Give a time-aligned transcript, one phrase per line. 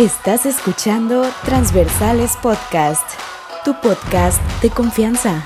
[0.00, 3.06] Estás escuchando Transversales Podcast,
[3.66, 5.44] tu podcast de confianza.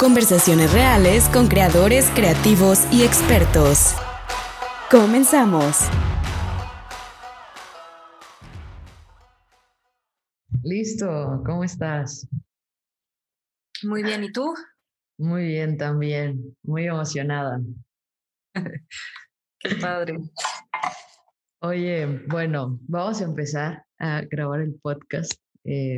[0.00, 3.94] Conversaciones reales con creadores creativos y expertos.
[4.90, 5.78] Comenzamos.
[10.64, 12.26] Listo, ¿cómo estás?
[13.84, 14.54] Muy bien, ¿y tú?
[15.18, 17.60] Muy bien también, muy emocionada.
[19.60, 20.18] Qué padre.
[21.66, 25.32] Oye, bueno, vamos a empezar a grabar el podcast.
[25.64, 25.96] Eh,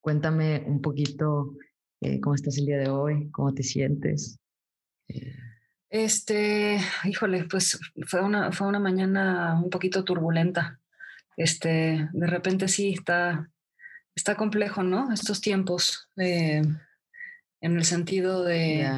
[0.00, 1.58] cuéntame un poquito
[2.00, 4.38] eh, cómo estás el día de hoy, cómo te sientes.
[5.08, 5.36] Eh,
[5.90, 10.80] este, híjole, pues fue una, fue una mañana un poquito turbulenta.
[11.36, 13.50] Este, de repente sí está,
[14.14, 15.12] está complejo, ¿no?
[15.12, 16.78] Estos tiempos, en
[17.60, 18.88] el sentido de,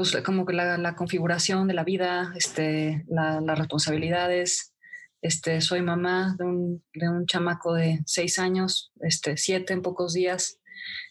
[0.00, 4.72] pues como que la, configuración de la vida, este, las responsabilidades.
[5.20, 10.14] Este, soy mamá de un, de un, chamaco de seis años, este, siete en pocos
[10.14, 10.58] días,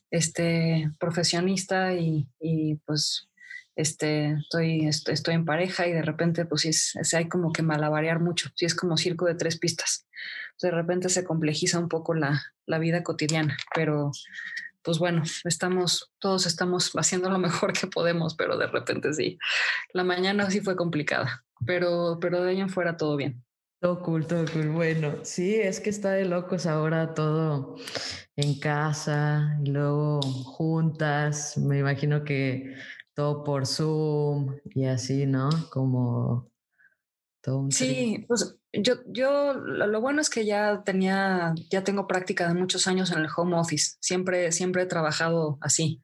[0.09, 3.30] este, profesionista y, y pues
[3.75, 8.19] este, estoy, estoy, en pareja y de repente pues es, es, hay como que malabarear
[8.19, 10.08] mucho, sí es como circo de tres pistas.
[10.59, 14.09] De repente se complejiza un poco la, la vida cotidiana, pero
[14.83, 19.38] pues bueno, estamos, todos estamos haciendo lo mejor que podemos, pero de repente sí.
[19.94, 23.44] La mañana sí fue complicada, pero, pero de ahí en fuera todo bien.
[23.81, 24.69] Todo cool, todo cool.
[24.69, 27.77] Bueno, sí, es que está de locos ahora todo
[28.35, 32.75] en casa, y luego juntas, me imagino que
[33.13, 35.50] todo por Zoom y así, ¿no?
[35.72, 36.48] Como
[37.41, 37.71] todo un...
[37.71, 42.87] Sí, pues yo, yo, lo bueno es que ya tenía, ya tengo práctica de muchos
[42.87, 43.97] años en el home office.
[43.99, 46.01] Siempre, siempre he trabajado así.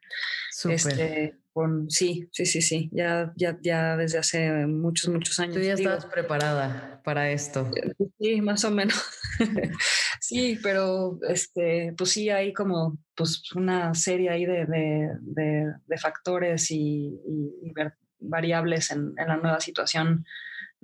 [0.69, 2.89] Este, con, sí, sí, sí, sí.
[2.91, 5.55] Ya, ya, ya desde hace muchos, muchos años.
[5.55, 7.69] Tú ya estabas preparada para esto.
[7.75, 8.99] Eh, pues sí, más o menos.
[10.21, 16.71] sí, pero este, pues sí, hay como pues una serie ahí de, de, de, factores
[16.71, 17.73] y, y,
[18.19, 20.25] variables en, en la nueva situación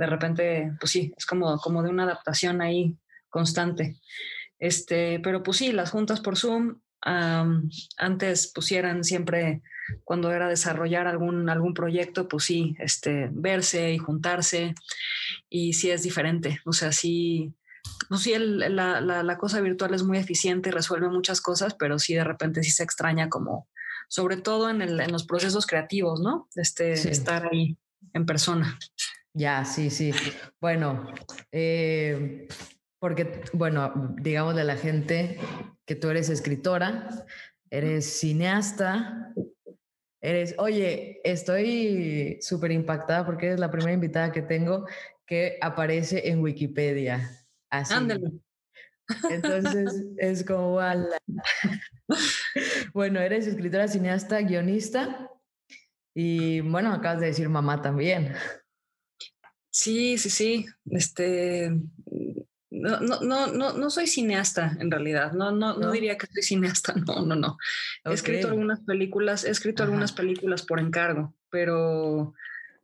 [0.01, 2.97] de repente, pues sí, es como, como de una adaptación ahí
[3.29, 3.97] constante.
[4.57, 9.61] Este, pero pues sí, las juntas por Zoom antes pusieran siempre
[10.03, 14.73] cuando era desarrollar algún, algún proyecto, pues sí, este, verse y juntarse
[15.50, 16.61] y sí es diferente.
[16.66, 17.53] O sea, sí,
[18.09, 22.16] pues sí, la, la, cosa virtual es muy eficiente y resuelve muchas cosas, pero sí
[22.16, 23.67] de repente sí se extraña como,
[24.07, 26.47] sobre todo en, el, en los procesos creativos, ¿no?
[26.56, 27.78] Este, Estar ahí
[28.13, 28.79] en persona.
[29.34, 30.12] Ya, sí, sí.
[30.59, 31.08] Bueno,
[31.52, 32.47] eh,
[33.00, 35.40] porque, bueno, digamos de la gente
[35.86, 37.09] que tú eres escritora,
[37.70, 39.34] eres cineasta,
[40.22, 44.86] eres, oye, estoy súper impactada porque eres la primera invitada que tengo
[45.25, 47.30] que aparece en Wikipedia.
[47.70, 47.94] Así.
[47.94, 48.31] Ándale.
[49.30, 50.80] Entonces es como,
[52.94, 55.30] bueno, eres escritora, cineasta, guionista
[56.14, 58.34] y bueno, acabas de decir mamá también.
[59.72, 60.66] Sí, sí, sí.
[60.92, 61.72] Este,
[62.70, 65.32] no, no, no, no, soy cineasta en realidad.
[65.32, 66.94] No, no, no, diría que soy cineasta.
[67.08, 67.58] No, no, no.
[68.06, 72.34] He escrito algunas películas, he escrito algunas películas por encargo, pero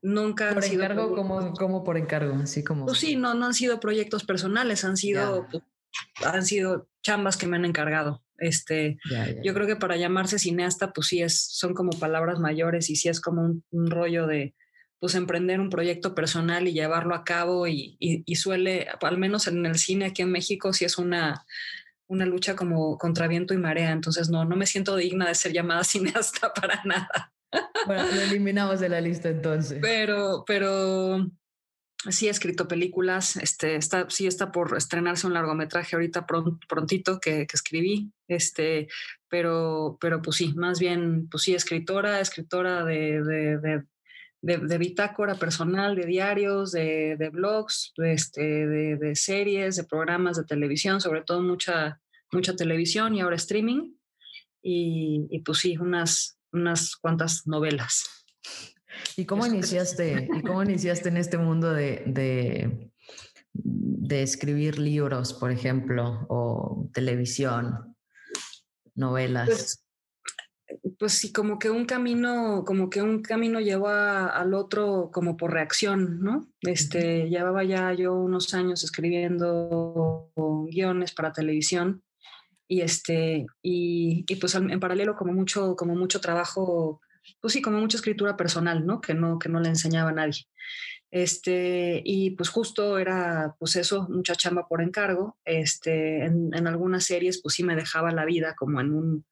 [0.01, 2.85] nunca por encargo como, como por encargo, así como.
[2.85, 5.63] Pues sí, no, no han sido proyectos personales, han sido, pues,
[6.25, 8.23] han sido chambas que me han encargado.
[8.39, 8.97] Este,
[9.43, 13.09] yo creo que para llamarse cineasta, pues sí es, son como palabras mayores y sí
[13.09, 14.53] es como un rollo de
[14.99, 17.97] pues emprender un proyecto personal y llevarlo a cabo y,
[18.35, 21.45] suele, al menos en el cine aquí en México, si es una,
[22.07, 25.53] una lucha como contra viento y marea, entonces no, no me siento digna de ser
[25.53, 27.33] llamada cineasta para nada.
[27.85, 29.79] Bueno, lo eliminamos de la lista entonces.
[29.81, 31.29] Pero, pero
[32.09, 37.47] sí he escrito películas, este, está, sí está por estrenarse un largometraje ahorita prontito que,
[37.47, 38.87] que, escribí, este,
[39.29, 43.83] pero, pero pues sí, más bien, pues sí, escritora, escritora de, de de,
[44.41, 51.01] bitácora personal, de diarios, de, de blogs, de, este, de, series, de programas de televisión,
[51.01, 51.99] sobre todo mucha,
[52.31, 53.93] mucha televisión y ahora streaming.
[54.61, 58.05] Y, y pues sí, unas, unas cuantas novelas.
[59.15, 62.91] ¿Y cómo iniciaste, ¿y cómo iniciaste en este mundo de, de,
[63.53, 67.95] de, escribir libros, por ejemplo, o televisión,
[68.95, 69.47] novelas?
[69.47, 69.86] Pues,
[70.97, 75.51] pues sí, como que un camino, como que un camino llevó al otro como por
[75.53, 76.47] reacción, ¿no?
[76.61, 80.31] Este, llevaba ya yo unos años escribiendo
[80.71, 82.03] guiones para televisión
[82.67, 86.99] y este, y, pues en paralelo como mucho, como mucho trabajo,
[87.39, 88.99] pues sí, como mucha escritura personal, ¿no?
[88.99, 90.47] Que no, que no le enseñaba a nadie.
[91.11, 95.37] Este, y pues justo era, pues eso, mucha chamba por encargo.
[95.45, 99.25] Este, en, en, algunas series, pues sí me dejaba la vida como en un,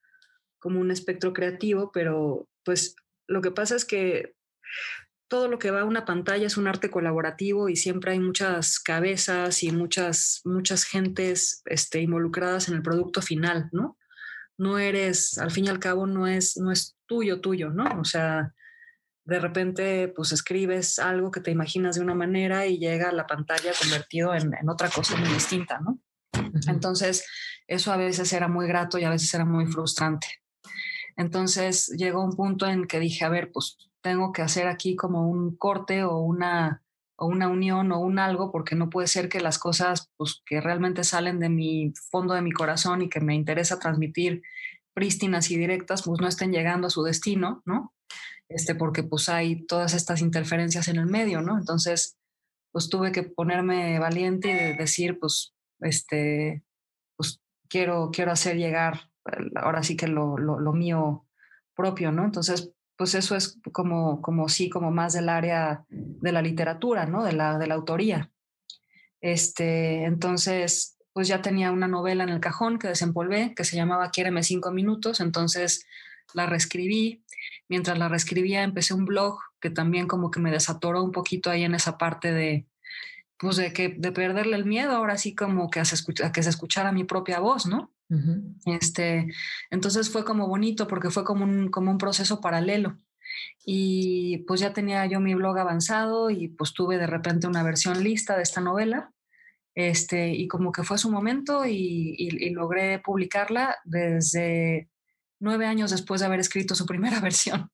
[0.65, 2.95] como un espectro creativo, pero pues
[3.27, 4.33] lo que pasa es que
[5.27, 8.79] todo lo que va a una pantalla es un arte colaborativo y siempre hay muchas
[8.79, 13.95] cabezas y muchas, muchas gentes este, involucradas en el producto final, ¿no?
[14.57, 18.01] No eres, al fin y al cabo, no es, no es tuyo, tuyo, ¿no?
[18.01, 18.51] O sea,
[19.23, 23.27] de repente, pues escribes algo que te imaginas de una manera y llega a la
[23.27, 25.99] pantalla convertido en, en otra cosa muy distinta, ¿no?
[26.67, 27.23] Entonces,
[27.67, 30.27] eso a veces era muy grato y a veces era muy frustrante.
[31.17, 35.29] Entonces, llegó un punto en que dije, a ver, pues tengo que hacer aquí como
[35.29, 36.83] un corte o una,
[37.17, 40.61] o una unión o un algo, porque no puede ser que las cosas pues, que
[40.61, 44.43] realmente salen de mi fondo de mi corazón y que me interesa transmitir
[44.93, 47.93] prístinas y directas, pues no estén llegando a su destino, ¿no?
[48.47, 51.57] Este, porque pues hay todas estas interferencias en el medio, ¿no?
[51.57, 52.17] Entonces,
[52.71, 56.63] pues tuve que ponerme valiente y decir, pues, este,
[57.17, 59.09] pues quiero, quiero hacer llegar
[59.55, 61.25] ahora sí que lo, lo, mío
[61.75, 62.25] propio, ¿no?
[62.25, 67.23] Entonces, pues eso es como, como sí, como más del área de la literatura, ¿no?
[67.23, 68.31] De la, de la autoría.
[69.21, 74.11] Este, entonces, pues ya tenía una novela en el cajón que desempolvé, que se llamaba
[74.11, 75.85] Quiéreme cinco minutos, entonces
[76.33, 77.23] la reescribí.
[77.67, 81.63] Mientras la reescribía, empecé un blog que también como que me desatoró un poquito ahí
[81.63, 82.67] en esa parte de,
[83.37, 86.91] pues de que de perderle el miedo, ahora sí como que a que se escuchara
[86.91, 87.94] mi propia voz, ¿no?
[88.65, 89.27] Este,
[89.71, 92.97] entonces fue como bonito porque fue como un, como un proceso paralelo.
[93.65, 98.03] Y pues ya tenía yo mi blog avanzado y pues tuve de repente una versión
[98.03, 99.11] lista de esta novela.
[99.73, 104.89] Este, y como que fue su momento y, y, logré publicarla desde
[105.39, 107.69] nueve años después de haber escrito su primera versión.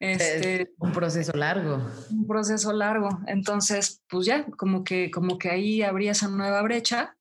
[0.00, 1.88] Este, un proceso largo.
[2.10, 3.20] Un proceso largo.
[3.28, 7.16] Entonces, pues ya, como que, como que ahí abría esa nueva brecha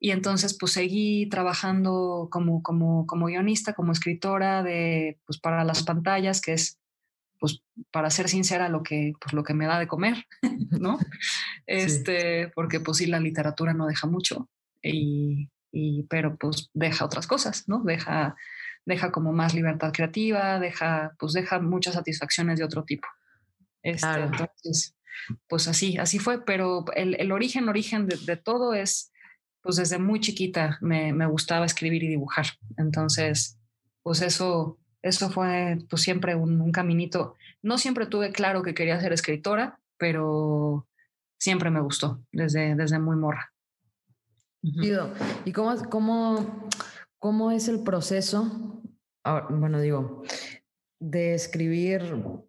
[0.00, 5.82] y entonces pues seguí trabajando como, como, como guionista, como escritora de, pues, para las
[5.82, 6.78] pantallas, que es,
[7.38, 10.26] pues para ser sincera, lo que, pues, lo que me da de comer,
[10.80, 10.98] ¿no?
[11.66, 14.48] Este, porque pues sí, la literatura no deja mucho,
[14.82, 17.82] y, y, pero pues deja otras cosas, ¿no?
[17.84, 18.36] Deja,
[18.84, 23.06] deja como más libertad creativa, deja, pues deja muchas satisfacciones de otro tipo.
[23.82, 24.96] Este, Entonces,
[25.48, 29.11] pues así, así fue, pero el, el origen, origen de, de todo es
[29.62, 32.46] pues desde muy chiquita me, me gustaba escribir y dibujar.
[32.76, 33.58] Entonces,
[34.02, 37.36] pues eso, eso fue pues siempre un, caminito.
[37.62, 40.86] No siempre tuve claro que quería ser escritora, pero
[41.38, 43.52] siempre me gustó desde, desde muy morra.
[45.44, 46.68] ¿Y cómo, cómo,
[47.18, 48.80] cómo es el proceso?
[49.50, 50.24] bueno, digo,
[50.98, 52.02] de escribir,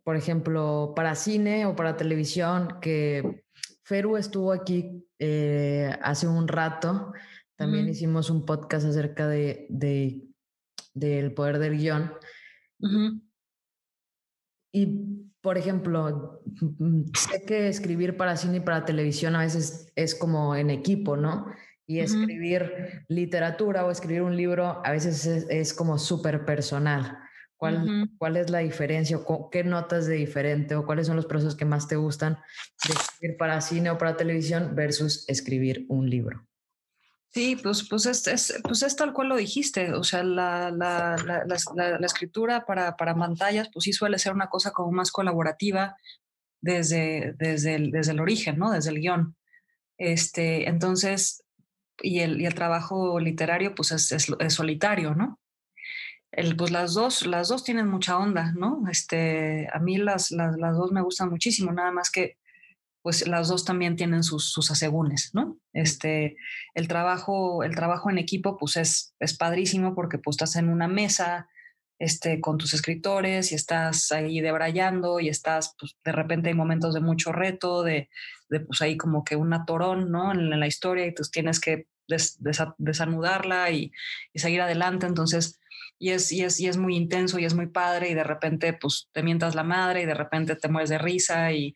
[0.03, 3.42] por ejemplo, para cine o para televisión, que
[3.83, 7.13] Feru estuvo aquí eh, hace un rato.
[7.55, 10.27] También hicimos un podcast acerca de, de,
[10.93, 12.11] del poder del guion.
[14.73, 14.87] Y,
[15.41, 16.41] por ejemplo,
[16.79, 21.15] mm, sé que escribir para cine y para televisión a veces es como en equipo,
[21.15, 21.45] ¿no?
[21.85, 27.22] Y escribir literatura o escribir un libro a veces es, es como súper personal.
[27.63, 29.17] ¿Cuál, ¿Cuál es la diferencia?
[29.17, 30.75] O ¿Qué notas de diferente?
[30.75, 32.37] ¿O cuáles son los procesos que más te gustan
[32.85, 36.45] de escribir para cine o para televisión versus escribir un libro?
[37.29, 39.93] Sí, pues, pues, es, es, pues es tal cual lo dijiste.
[39.93, 44.49] O sea, la, la, la, la, escritura para, para pantallas, pues sí suele ser una
[44.49, 45.95] cosa como más colaborativa
[46.59, 48.71] desde, desde, el, desde el origen, ¿no?
[48.71, 49.37] Desde el guion.
[49.97, 51.45] Este, entonces,
[52.01, 55.39] y el, y el trabajo literario, pues es, es, es solitario, ¿no?
[56.35, 58.83] El, pues las dos, las dos tienen mucha onda, ¿no?
[58.89, 62.37] Este, a mí las, las, las, dos me gustan muchísimo, nada más que
[63.03, 65.57] pues las dos también tienen sus, sus asegúnes, ¿no?
[65.73, 66.37] Este,
[66.73, 70.87] el trabajo, el trabajo en equipo, pues es, es padrísimo porque pues estás en una
[70.87, 71.49] mesa,
[71.99, 76.93] este, con tus escritores y estás ahí debrayando y estás, pues de repente hay momentos
[76.93, 78.09] de mucho reto, de,
[78.49, 80.31] de pues ahí como que un atorón, ¿no?
[80.31, 83.91] En, la historia y tú tienes que des, des, desanudarla y,
[84.33, 85.59] y seguir adelante, entonces
[85.99, 88.73] y es, y, es, y es muy intenso y es muy padre y de repente
[88.73, 91.75] pues te mientas la madre y de repente te mueres de risa y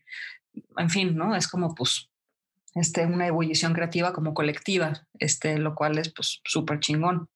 [0.76, 1.34] en fin, ¿no?
[1.34, 2.08] Es como pues
[2.74, 7.28] este, una ebullición creativa como colectiva, este, lo cual es pues súper chingón.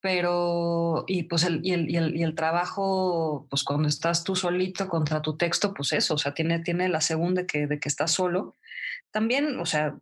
[0.00, 4.36] Pero, y pues el, y el, y, el, y el, trabajo, pues cuando estás tú
[4.36, 7.88] solito contra tu texto, pues eso, o sea, tiene, tiene la segunda que, de que
[7.88, 8.54] estás solo
[9.16, 9.96] también, o sea,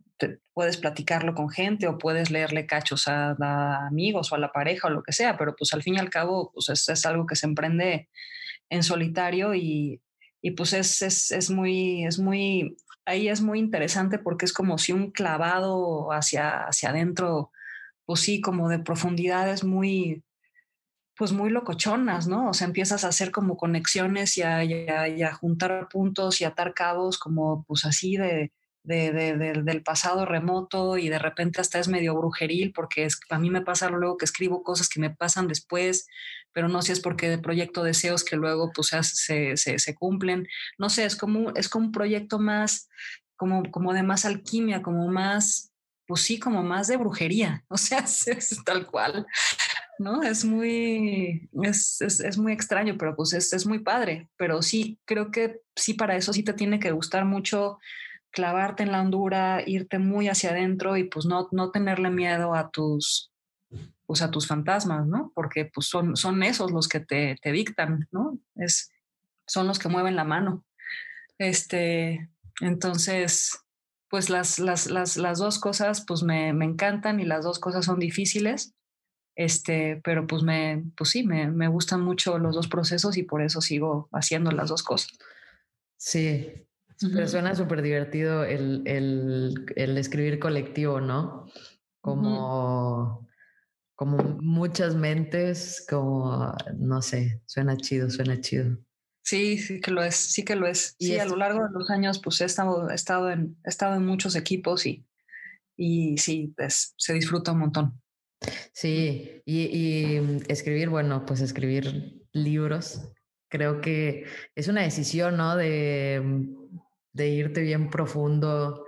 [0.53, 4.89] puedes platicarlo con gente o puedes leerle cachos a, a, amigos o a la pareja
[4.89, 7.25] o lo que sea, pero pues al fin y al cabo, pues es, es algo
[7.25, 8.09] que se emprende
[8.69, 10.01] en solitario y,
[10.41, 14.77] y pues es, es, es, muy, es muy, ahí es muy interesante porque es como
[14.77, 17.53] si un clavado hacia, hacia adentro,
[18.03, 20.25] pues sí, como de profundidades muy,
[21.15, 22.49] pues muy locochonas, ¿no?
[22.49, 26.73] O sea, empiezas a hacer como conexiones y a, y a juntar puntos y atar
[26.73, 28.51] cabos como pues así de,
[28.85, 29.13] de,
[29.63, 33.61] del pasado remoto y de repente hasta es medio brujeril porque es, a mí me
[33.61, 36.07] pasa luego que escribo cosas que me pasan después,
[36.53, 39.95] pero no sé si es porque de proyecto deseos que luego pues se, se, se,
[39.95, 40.47] cumplen.
[40.77, 42.89] No sé, es como, es como un proyecto más,
[43.35, 45.71] como, como de más alquimia, como más,
[46.07, 49.25] pues sí, como más de brujería, o sea, es, tal cual.
[49.97, 50.23] ¿no?
[50.23, 54.29] Es muy, es, es, es, muy extraño, pero pues es, es muy padre.
[54.37, 57.79] Pero sí, creo que sí, para eso sí te tiene que gustar mucho
[58.35, 62.69] clavarte en la hondura, irte muy hacia adentro y pues no, no tenerle miedo a
[62.69, 63.31] tus,
[64.05, 65.31] pues a tus fantasmas, ¿no?
[65.33, 68.37] Porque pues son, son esos los que te, te dictan, ¿no?
[68.55, 68.91] Es,
[69.47, 70.65] son los que mueven la mano.
[71.37, 73.57] Este, entonces,
[74.09, 77.85] pues las, las, las, las dos cosas pues me, me, encantan y las dos cosas
[77.85, 78.75] son difíciles.
[79.37, 83.41] Este, pero pues me, pues sí, me, me gustan mucho los dos procesos y por
[83.41, 85.17] eso sigo haciendo las dos cosas.
[85.97, 86.67] Sí,
[87.13, 91.47] pero suena súper divertido el, el, el, escribir colectivo, ¿no?
[92.01, 93.27] Como,
[93.95, 98.77] como muchas mentes, como, no sé, suena chido, suena chido.
[99.23, 100.95] Sí, sí que lo es, sí que lo es.
[100.99, 103.69] Y sí, a lo largo de los años, pues he estado, he estado, en, he
[103.69, 105.05] estado en muchos equipos y,
[105.75, 108.01] y sí, pues, se disfruta un montón.
[108.73, 113.09] Sí, y, y escribir, bueno, pues escribir libros,
[113.49, 115.55] creo que es una decisión, ¿no?
[115.55, 116.21] De
[117.15, 118.85] de irte bien profundo,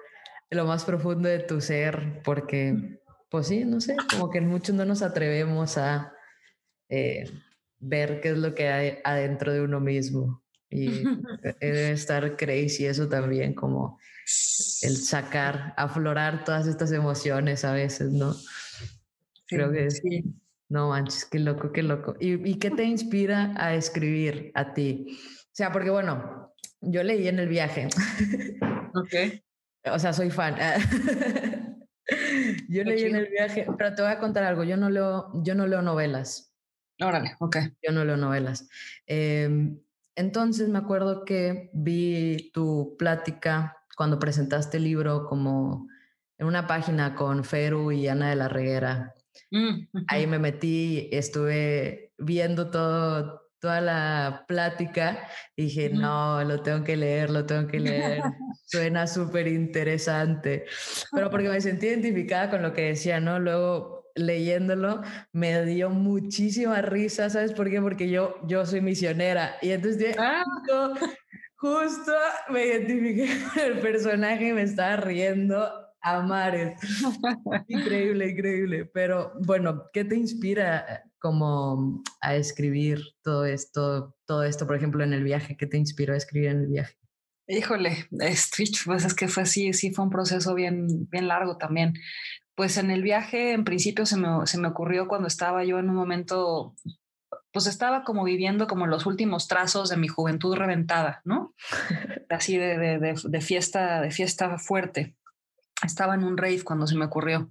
[0.50, 4.84] lo más profundo de tu ser, porque, pues sí, no sé, como que muchos no
[4.84, 6.14] nos atrevemos a
[6.90, 7.32] eh,
[7.80, 10.44] ver qué es lo que hay adentro de uno mismo.
[10.70, 11.04] Y
[11.62, 13.98] debe estar crazy eso también, como
[14.82, 18.36] el sacar, aflorar todas estas emociones a veces, ¿no?
[19.48, 20.26] Creo que sí.
[20.68, 22.18] No manches, qué loco, qué loco.
[22.20, 25.18] ¿Y, ¿Y qué te inspira a escribir a ti?
[25.46, 27.88] O sea, porque bueno, yo leí en el viaje.
[28.94, 29.14] Ok.
[29.92, 30.56] O sea, soy fan.
[32.70, 34.64] yo leí en el viaje, pero te voy a contar algo.
[34.64, 36.52] Yo no leo, yo no leo novelas.
[37.00, 37.58] Órale, ok.
[37.84, 38.68] Yo no leo novelas.
[39.06, 39.80] Em,
[40.16, 45.88] entonces me acuerdo que vi tu plática cuando presentaste el libro como
[46.40, 49.14] en una página con Feru y Ana de la Reguera.
[49.52, 56.96] Mm, Ahí me metí, estuve viendo todo, toda la plática dije, no, lo tengo que
[56.96, 58.22] leer, lo tengo que leer.
[58.66, 60.66] Suena súper interesante.
[61.12, 63.40] Pero porque me sentí identificada con lo que decía, ¿no?
[63.40, 67.82] Luego leyéndolo me dio muchísima risa, ¿sabes por qué?
[67.82, 70.44] Porque yo, yo soy misionera y entonces ah.
[71.56, 72.12] justo,
[72.50, 75.70] me identifiqué con el personaje y me estaba riendo
[76.02, 76.80] a mares.
[77.68, 78.86] increíble, increíble.
[78.86, 85.14] Pero bueno, ¿qué te inspira como a escribir todo esto, todo esto, por ejemplo, en
[85.14, 85.58] el viaje?
[85.58, 86.98] ¿Qué te inspiró a escribir en el viaje?
[87.48, 91.94] Híjole, Stitch, pues es que fue así, sí fue un proceso bien, bien largo también.
[92.56, 95.90] Pues en el viaje, en principio, se me, se me ocurrió cuando estaba yo en
[95.90, 96.76] un momento,
[97.54, 101.54] pues estaba como viviendo como los últimos trazos de mi juventud reventada, ¿no?
[102.30, 105.16] Así de, de, de, de fiesta, de fiesta fuerte.
[105.86, 107.50] Estaba en un rave cuando se me ocurrió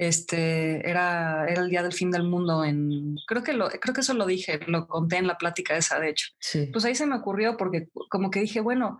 [0.00, 4.00] este, era, era el día del fin del mundo en, creo que, lo, creo que
[4.00, 6.28] eso lo dije, lo conté en la plática esa, de hecho.
[6.72, 8.98] Pues ahí se me ocurrió porque como que dije, bueno,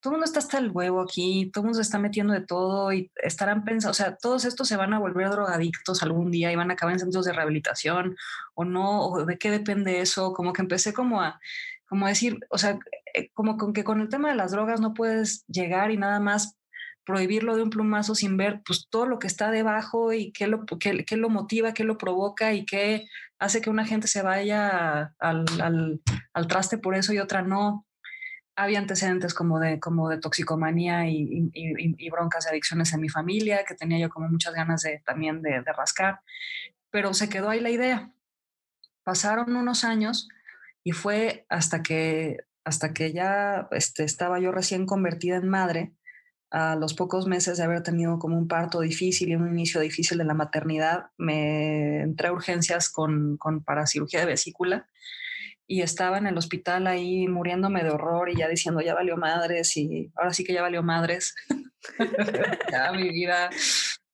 [0.00, 2.40] todo el mundo está hasta el huevo aquí, todo el mundo se está metiendo de
[2.40, 6.50] todo y estarán pensando, o sea, todos estos se van a volver drogadictos algún día
[6.50, 8.16] y van a acabar en centros de rehabilitación
[8.54, 11.38] o no, o de qué depende eso, como que empecé como a,
[11.86, 12.78] como decir, o sea,
[13.12, 16.20] eh, como con que con el tema de las drogas no puedes llegar y nada
[16.20, 16.56] más
[17.08, 20.66] prohibirlo de un plumazo sin ver pues todo lo que está debajo y qué lo,
[20.66, 25.14] qué, qué lo motiva, qué lo provoca y qué hace que una gente se vaya
[25.18, 26.02] al, al,
[26.34, 27.86] al, traste por eso y otra no.
[28.56, 33.64] Había antecedentes como de, como de toxicomanía y, y, broncas de adicciones en mi familia,
[33.66, 36.20] que tenía yo como muchas ganas de, también de, de rascar,
[36.90, 38.12] pero se quedó ahí la idea.
[39.02, 40.28] Pasaron unos años
[40.84, 45.94] y fue hasta que, hasta que ya este, estaba yo recién convertida en madre,
[46.50, 50.18] a los pocos meses de haber tenido como un parto difícil y un inicio difícil
[50.18, 54.88] de la maternidad, me entré a urgencias con, con para cirugía de vesícula
[55.66, 59.76] y estaba en el hospital ahí muriéndome de horror y ya diciendo, ya valió madres
[59.76, 61.34] y ahora sí que ya valió madres.
[62.72, 63.50] ya mi vida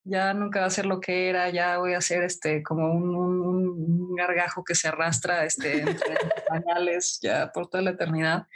[0.02, 3.14] ya nunca va a ser lo que era, ya voy a ser este como un,
[3.14, 6.16] un, gargajo que se arrastra este, entre
[6.48, 8.46] pañales ya por toda la eternidad.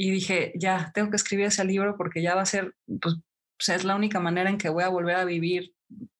[0.00, 3.16] Y dije, ya, tengo que escribir ese libro porque ya va a ser, pues,
[3.66, 5.74] es la única manera en que voy a volver a vivir,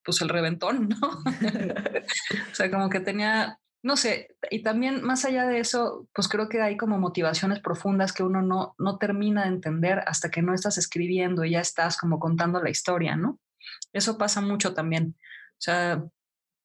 [0.04, 0.98] pues, el reventón, ¿no?
[2.50, 6.48] o sea, como que tenía, no sé, y también más allá de eso, pues creo
[6.48, 10.54] que hay como motivaciones profundas que uno no, no termina de entender hasta que no
[10.54, 13.38] estás escribiendo y ya estás como contando la historia, ¿no?
[13.92, 15.14] Eso pasa mucho también.
[15.20, 16.04] O sea,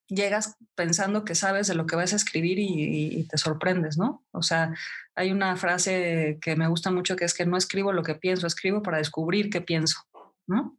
[0.08, 4.24] llegas pensando que sabes de lo que vas a escribir y, te sorprendes, ¿no?
[4.32, 4.74] O sea,
[5.16, 8.48] hay una frase que me gusta mucho que es que no escribo lo que pienso,
[8.48, 10.00] escribo para descubrir qué pienso,
[10.48, 10.78] ¿no?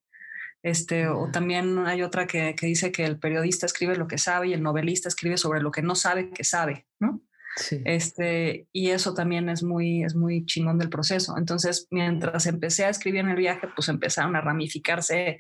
[0.63, 4.53] Este, o también hay otra que, dice que el periodista escribe lo que sabe y
[4.55, 7.21] el novelista escribe sobre lo que no sabe que sabe, ¿no?
[7.57, 7.83] Sí.
[7.85, 11.37] Este, y eso también es muy, es muy chingón del proceso.
[11.39, 15.39] Entonces, mientras empecé a escribir en el viaje, pues empezaron a ramificarse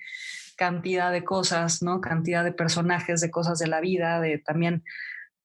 [0.56, 2.00] cantidad de cosas, ¿no?
[2.00, 4.84] Cantidad de personajes, de cosas de la vida, de también,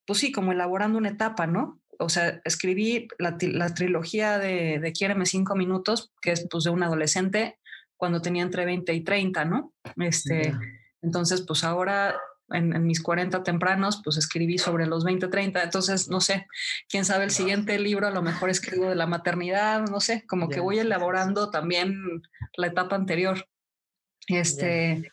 [0.05, 1.81] pues sí, como elaborando una etapa, ¿no?
[1.99, 3.37] O sea, escribí la,
[3.73, 7.59] trilogía de, de Quiéreme cinco minutos, que es pues de un adolescente
[7.99, 9.73] cuando tenía entre 20 y 30, ¿no?
[9.97, 10.53] Este,
[11.01, 12.15] Entonces, pues ahora
[12.51, 15.63] en, mis 40 tempranos, pues escribí sobre los 20, 30.
[15.63, 16.47] Entonces, no sé,
[16.87, 20.47] quién sabe, el siguiente libro a lo mejor escribo de la maternidad, no sé, como
[20.47, 22.21] que voy elaborando también
[22.55, 23.47] la etapa anterior.
[24.29, 25.11] Este,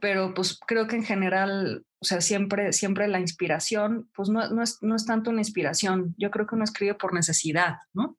[0.00, 4.62] pero pues creo que en general, o sea, siempre, siempre la inspiración, pues no, no,
[4.62, 6.14] es, no es tanto una inspiración.
[6.16, 8.16] Yo creo que uno escribe por necesidad, ¿no?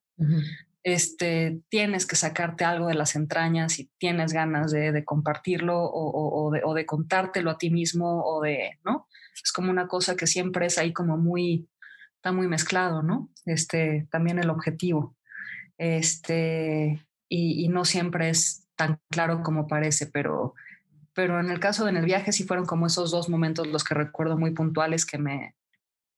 [0.84, 6.46] Este, tienes que sacarte algo de las entrañas y tienes ganas de, de compartirlo o,
[6.46, 9.08] o, de, o, de, contártelo a ti mismo o de, ¿no?
[9.34, 11.70] Es como una cosa que siempre es ahí como muy,
[12.18, 13.30] está muy mezclado, ¿no?
[13.46, 15.16] Este, también el objetivo.
[15.78, 20.56] Este, y, y no siempre es tan claro como parece, pero,
[21.14, 23.84] pero en el caso de en el viaje sí fueron como esos dos momentos los
[23.84, 25.56] que recuerdo muy puntuales que me,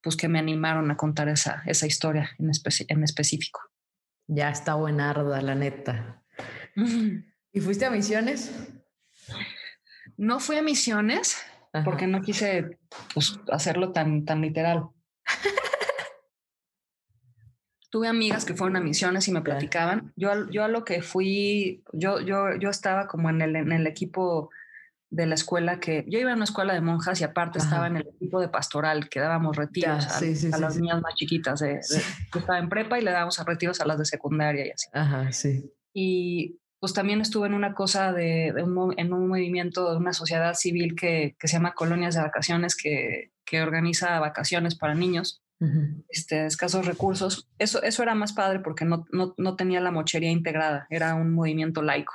[0.02, 2.50] pues que me animaron a contar esa, esa historia en,
[2.88, 3.60] en específico.
[4.28, 6.22] Ya está buenarda, la neta.
[7.52, 8.52] ¿Y fuiste a misiones?
[10.16, 11.36] No fui a misiones
[11.84, 12.78] porque no quise
[13.12, 14.88] pues, hacerlo tan, tan literal.
[17.90, 20.12] Tuve amigas que fueron a misiones y me platicaban.
[20.16, 23.86] Yo, yo a lo que fui, yo, yo, yo estaba como en el, en el
[23.86, 24.50] equipo
[25.10, 27.96] de la escuela que yo iba a una escuela de monjas y aparte estaba en
[27.96, 32.68] el equipo de pastoral que dábamos retiros a, las niñas más chiquitas de, estaba en
[32.68, 34.88] prepa y le dábamos a retiros a las de secundaria y así.
[34.92, 35.72] Ajá, sí.
[35.94, 40.54] Y pues también estuve en una cosa de, un, en un movimiento de una sociedad
[40.54, 45.42] civil que, que se llama Colonias de Vacaciones que, que organiza vacaciones para niños
[46.08, 47.48] este, escasos recursos.
[47.58, 51.32] Eso, eso era más padre porque no, no, no tenía la mochería integrada, era un
[51.32, 52.14] movimiento laico.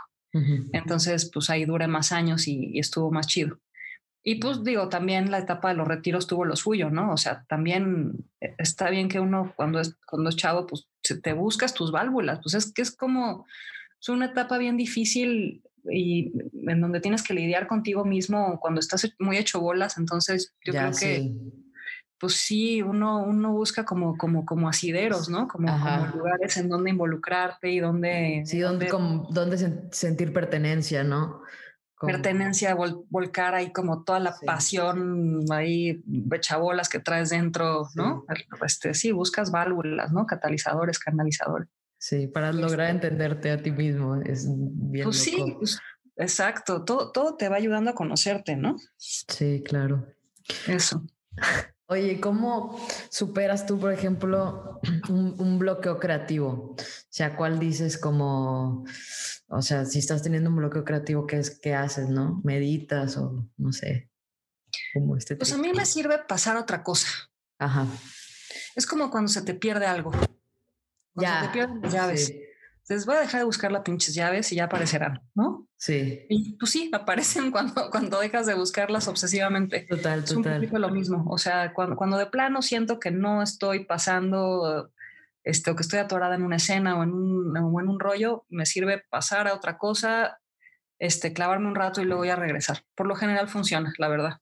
[0.72, 3.60] Entonces, pues ahí duré más años y, estuvo más chido.
[4.24, 7.12] Y pues digo, también la etapa de los retiros tuvo lo suyo, ¿no?
[7.12, 10.88] O sea, también eh, está bien que uno cuando es, cuando es chavo, pues
[11.22, 13.46] te buscas tus válvulas, pues es que es como,
[14.00, 16.32] es una etapa bien difícil y
[16.68, 20.92] en donde tienes que lidiar contigo mismo cuando estás muy hecho bolas, entonces yo creo
[20.92, 21.32] que
[22.22, 25.48] pues sí, uno, uno busca como, como, como asideros, ¿no?
[25.48, 25.68] Como,
[26.16, 28.44] lugares en donde involucrarte y donde...
[28.46, 28.88] Sí, donde,
[29.32, 31.42] donde sentir pertenencia, ¿no?
[32.00, 32.76] Pertenencia,
[33.10, 38.24] volcar ahí como toda la pasión ahí, bechabolas que traes dentro, ¿no?
[38.64, 40.28] Este, sí, buscas válvulas, ¿no?
[40.28, 41.70] Catalizadores, canalizadores.
[41.98, 45.06] Sí, para lograr este entenderte a ti mismo, es bien.
[45.06, 45.80] Pues sí, pues,
[46.18, 48.76] exacto, todo, todo te va ayudando a conocerte, ¿no?
[48.98, 50.08] Sí, claro.
[50.68, 51.04] Eso.
[51.92, 56.78] Oye, ¿cómo superas tú, por ejemplo, un, bloqueo creativo?
[56.80, 58.86] O sea, ¿cuál dices como,
[59.50, 62.40] o sea, si estás teniendo un bloqueo creativo, ¿qué, es, qué haces, no?
[62.46, 64.10] ¿Meditas o no sé?
[64.94, 67.10] Como este pues a mí me sirve pasar otra cosa.
[67.60, 67.86] Ajá.
[68.74, 70.14] Es como cuando se te pierde algo.
[71.16, 71.42] ya.
[71.42, 72.34] Se te pierden las llaves.
[72.84, 75.68] Entonces voy a dejar de buscar las pinches llaves y ya aparecerán, ¿no?
[75.78, 76.26] Sí.
[76.30, 79.86] Y pues sí, aparecen cuando, cuando dejas de buscarlas obsesivamente.
[79.90, 80.64] Total, total.
[80.64, 81.26] Es lo mismo.
[81.30, 84.92] O sea, cuando, cuando de plano siento que no estoy pasando
[85.44, 88.46] este, o que estoy atorada en una escena o en un, o en un rollo,
[88.50, 90.40] me sirve pasar a otra cosa,
[91.00, 92.84] este, clavarme un rato y luego ya regresar.
[92.96, 94.41] Por lo general funciona, la verdad.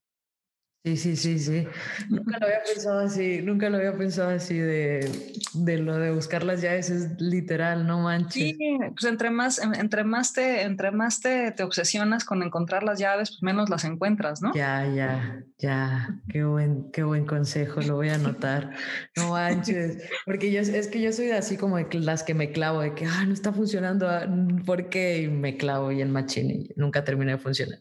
[0.86, 1.68] Sí, sí, sí, sí.
[2.10, 5.12] Nunca lo había pensado así, nunca lo había pensado así de,
[5.54, 8.34] de lo de buscar las llaves, es literal, no manches.
[8.34, 8.58] Sí,
[8.92, 13.32] pues entre más, entre más te, entre más te, te obsesionas con encontrar las llaves,
[13.32, 14.54] pues menos las encuentras, ¿no?
[14.54, 18.72] Ya, ya, ya, qué buen, qué buen consejo, lo voy a anotar.
[19.18, 22.80] No manches, porque yo, es que yo soy así como de las que me clavo,
[22.80, 24.26] de que, ah, no está funcionando, ah,
[24.66, 25.24] ¿por qué?
[25.24, 27.80] Y me clavo y el machine y nunca termina de funcionar.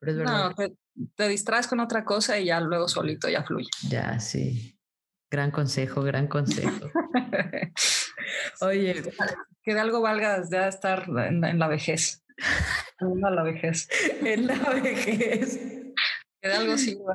[0.00, 0.50] Pero es verdad.
[0.58, 3.68] No, te, distraes con otra cosa y ya luego solito ya fluye.
[3.88, 4.78] Ya, sí.
[5.30, 6.90] Gran consejo, gran consejo.
[8.60, 9.02] Oye,
[9.62, 12.24] que de algo valga ya estar en, la vejez.
[12.98, 13.88] En la vejez.
[14.24, 15.58] En la vejez.
[16.40, 17.14] Que de algo sirva.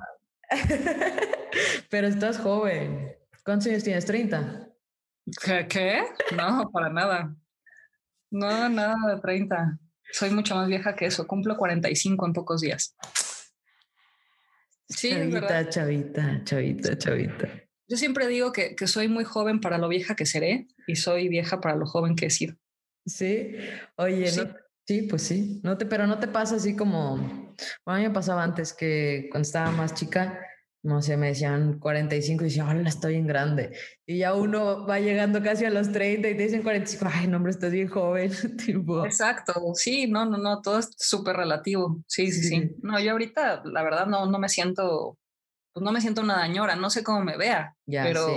[1.90, 3.16] Pero estás joven.
[3.44, 4.08] ¿Cuántos años tienes?
[4.08, 4.72] ¿30?
[5.70, 6.04] ¿Qué?
[6.36, 7.36] No, para nada.
[8.32, 9.80] No, nada de 30.
[10.12, 11.28] Soy mucho más vieja que eso.
[11.28, 12.96] Cumplo 45 en pocos días.
[14.88, 17.64] Sí, chavita, chavita, chavita, chavita.
[17.88, 21.28] Yo siempre digo que, que, soy muy joven para lo vieja que seré y soy
[21.28, 22.56] vieja para lo joven que he sido.
[23.06, 23.56] Sí,
[23.98, 24.42] oye, sí,
[24.88, 28.10] sí pues sí, no te, pero no te pasa así como, bueno, a mí me
[28.10, 30.40] pasaba antes que cuando estaba más chica,
[30.86, 33.76] no sé, me decían 45 y decía, hola, estoy en grande.
[34.06, 37.38] Y ya uno va llegando casi a los 30 y te dicen 45, ay, no,
[37.38, 38.32] hombre, estás bien joven.
[39.06, 42.04] Exacto, sí, no, no, no, todo es súper relativo.
[42.06, 45.18] Sí, sí, sí, No, yo ahorita, la verdad, no, no me siento,
[45.74, 48.28] pues no me siento una dañora, no sé cómo me vea, pero,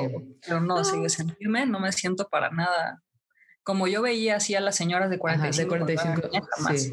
[0.40, 3.02] pero no, sigue sentirme, no me siento para nada.
[3.62, 6.92] Como yo veía así a las señoras de 45, de 45 jamás,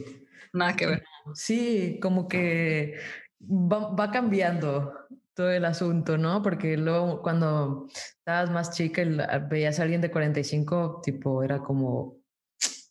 [0.51, 1.05] nada que ver.
[1.33, 2.95] Sí, como que
[3.41, 5.04] va, va cambiando
[5.35, 6.41] todo el asunto, ¿no?
[6.41, 9.17] Porque luego cuando estabas más chica y
[9.49, 12.17] veías a alguien de 45, tipo, era como,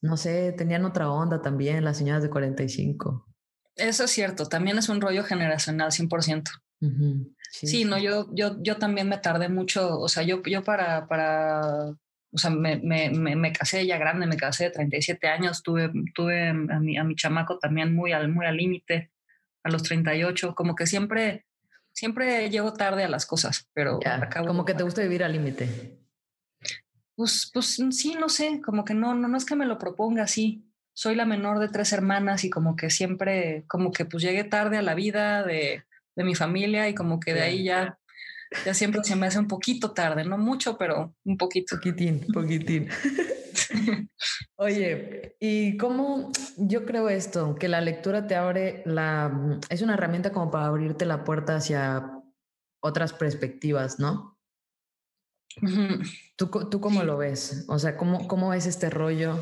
[0.02, 3.26] no sé, tenían otra onda también las señoras de 45.
[3.76, 6.50] Eso es cierto, también es un rollo generacional, 100%.
[7.50, 11.88] sí, no, yo, yo, yo también me tardé mucho, o sea, yo, yo para, para,
[12.30, 16.50] o sea, me, me, me, casé ya grande, me casé de 37 años, tuve, tuve
[16.50, 19.11] a mi, a mi chamaco también muy al muy al límite,
[19.64, 21.46] a los 38, como que siempre
[21.94, 26.00] siempre llego tarde a las cosas, pero acabo como que te gusta vivir al límite.
[27.16, 30.24] Pues, pues sí, no sé, como que no, no, no es que me lo proponga
[30.24, 30.64] así.
[30.92, 34.76] Soy la menor de tres hermanas y como que siempre, como que pues llegué tarde
[34.76, 35.85] a la vida de,
[36.16, 37.98] de mi familia y como que de ahí ya,
[38.64, 41.76] ya siempre se me hace un poquito tarde, no mucho, pero un poquito.
[41.76, 42.88] Poquitín, poquitín.
[44.57, 47.55] Oye, ¿y cómo yo creo esto?
[47.55, 49.61] Que la lectura te abre la...
[49.68, 52.11] es una herramienta como para abrirte la puerta hacia
[52.83, 54.38] otras perspectivas, ¿no?
[56.37, 57.64] ¿Tú, ¿Tú cómo lo ves?
[57.68, 59.38] O sea, ¿cómo, ¿cómo ves este rollo?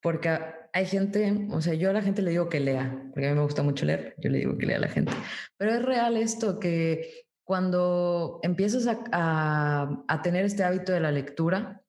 [0.00, 0.38] Porque
[0.72, 3.36] hay gente, o sea, yo a la gente le digo que lea, porque a mí
[3.36, 5.12] me gusta mucho leer, yo le digo que lea a la gente.
[5.56, 11.82] Pero es real esto, que cuando empiezas a, a, tener este hábito de la lectura,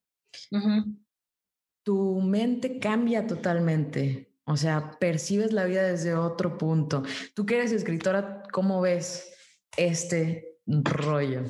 [1.88, 4.30] tu mente cambia totalmente.
[4.43, 7.04] O sea, percibes la vida desde otro punto.
[7.34, 9.34] Tú que eres escritora, ¿cómo ves
[9.78, 11.43] este rollo?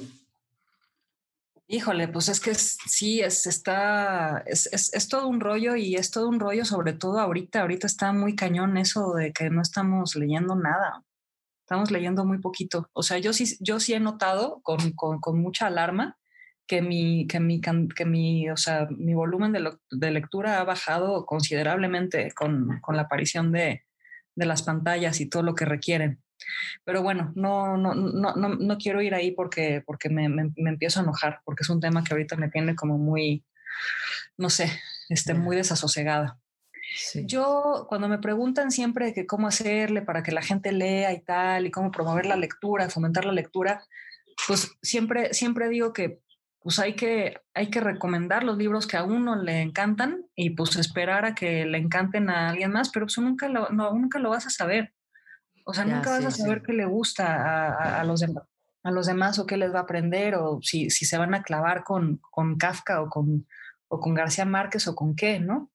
[1.65, 6.30] Híjole, pues es que sí, es, está, es, es, todo un rollo y es todo
[6.30, 7.62] un rollo, sobre todo ahorita.
[7.62, 11.04] Ahorita está muy cañón eso de que no estamos leyendo nada.
[11.62, 12.91] Estamos leyendo muy poquito.
[12.93, 16.15] O sea, yo sí, yo sí he notado con, con, con mucha alarma
[16.68, 21.26] que mi, que mi, que mi, o sea, mi volumen de, de lectura ha bajado
[21.26, 23.86] considerablemente con, con la aparición de,
[24.36, 26.22] de, las pantallas y todo lo que requieren.
[26.84, 31.00] Pero bueno, no, no, no, no, no quiero ir ahí porque, porque me, me, empiezo
[31.00, 33.46] a enojar, porque es un tema que ahorita me tiene como muy,
[34.38, 34.70] no sé,
[35.10, 36.38] este, muy desasosegada.
[37.26, 41.66] Yo, cuando me preguntan siempre que cómo hacerle para que la gente lea y tal,
[41.66, 43.84] y cómo promover la lectura, fomentar la lectura,
[44.48, 46.22] pues siempre, siempre digo que
[46.68, 50.76] pues hay que, hay que recomendar los libros que a uno le encantan y pues
[50.76, 54.32] esperar a que le encanten a alguien más, pero pues nunca lo, no, nunca lo
[54.32, 54.94] vas a saber.
[55.64, 58.22] O sea, nunca vas a saber qué le gusta a, a, los
[58.84, 61.42] a los demás o qué les va a aprender o si, si se van a
[61.42, 63.48] clavar con, con Kafka o con,
[63.88, 65.72] o con García Márquez o con qué, ¿no?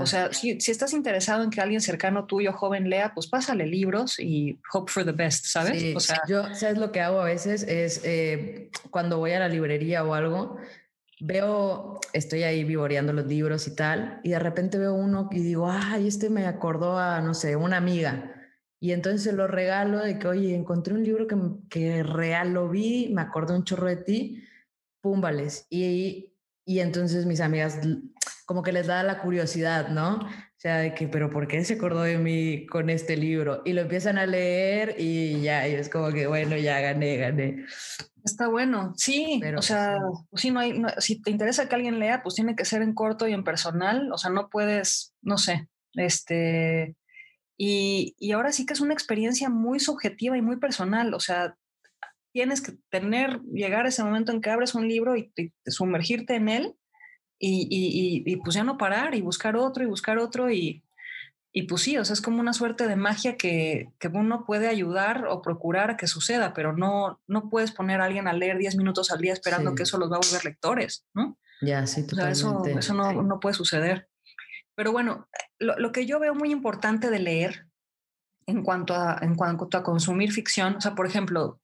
[0.00, 3.66] O sea, si, si, estás interesado en que alguien cercano tuyo, joven, lea, pues pásale
[3.66, 5.94] libros y hope for the best, ¿sabes?
[5.94, 7.62] o sea, yo, ¿sabes lo que hago a veces?
[7.62, 10.56] Es eh, cuando voy a la librería o algo,
[11.20, 15.70] veo, estoy ahí vivoreando los libros y tal, y de repente veo uno y digo,
[15.70, 18.32] ay, este me acordó a, no sé, una amiga.
[18.80, 21.36] Y entonces se lo regalo de que, oye, encontré un libro que,
[21.70, 24.44] que real lo vi, me acordó un chorro de ti,
[25.00, 25.66] púmbales.
[25.70, 26.34] Y,
[26.64, 27.80] y entonces mis amigas
[28.46, 30.20] como que les da la curiosidad, ¿no?
[30.20, 33.60] O sea, de que, pero ¿por qué se acordó de mí con este libro?
[33.64, 37.66] Y lo empiezan a leer y ya, y es como que, bueno, ya gané, gané.
[38.24, 39.98] Está bueno, sí, pero, o sea,
[40.30, 42.94] pues sí, no hay, si te interesa que alguien lea, pues tiene que ser en
[42.94, 46.96] corto y en personal, o sea, no puedes, no sé, este,
[47.56, 51.56] y, y ahora sí que es una experiencia muy subjetiva y muy personal, o sea,
[52.32, 56.34] tienes que tener, llegar a ese momento en que abres un libro y, y sumergirte
[56.34, 56.76] en él
[57.38, 60.82] y, y, y, pues ya no parar y buscar otro y buscar otro y,
[61.52, 64.68] y pues sí, o sea, es como una suerte de magia que, que, uno puede
[64.68, 68.58] ayudar o procurar a que suceda, pero no, no puedes poner a alguien a leer
[68.58, 71.38] 10 minutos al día esperando que eso los va a volver lectores, ¿no?
[71.62, 72.44] Ya, sí, totalmente.
[72.44, 74.08] O sea, eso, eso no, no, puede suceder.
[74.74, 77.66] Pero bueno, lo, lo, que yo veo muy importante de leer
[78.46, 81.60] en cuanto a, en cuanto a consumir ficción, o sea, por ejemplo,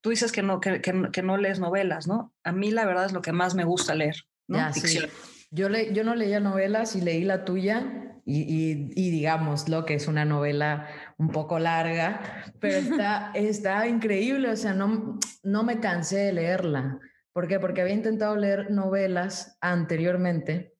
[0.00, 2.32] tú dices que no, que, que, que no lees novelas, ¿no?
[2.44, 4.16] A mí la verdad es lo que más me gusta leer,
[4.48, 4.58] ¿no?
[4.58, 5.04] Ya, ficción.
[5.04, 5.46] Sí.
[5.50, 9.86] Yo, le, yo no leía novelas y leí la tuya y, y, y, digamos lo
[9.86, 12.20] que es una novela un poco larga,
[12.60, 16.98] pero está, está increíble, o sea, no, no me cansé de leerla.
[17.32, 17.60] ¿Por qué?
[17.60, 20.74] Porque había intentado leer novelas anteriormente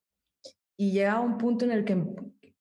[0.76, 2.04] y llegaba un punto en el que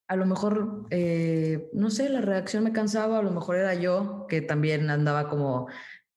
[0.08, 4.26] a lo mejor, eh, no sé, la redacción me cansaba, a lo mejor era yo
[4.30, 5.68] que también andaba como,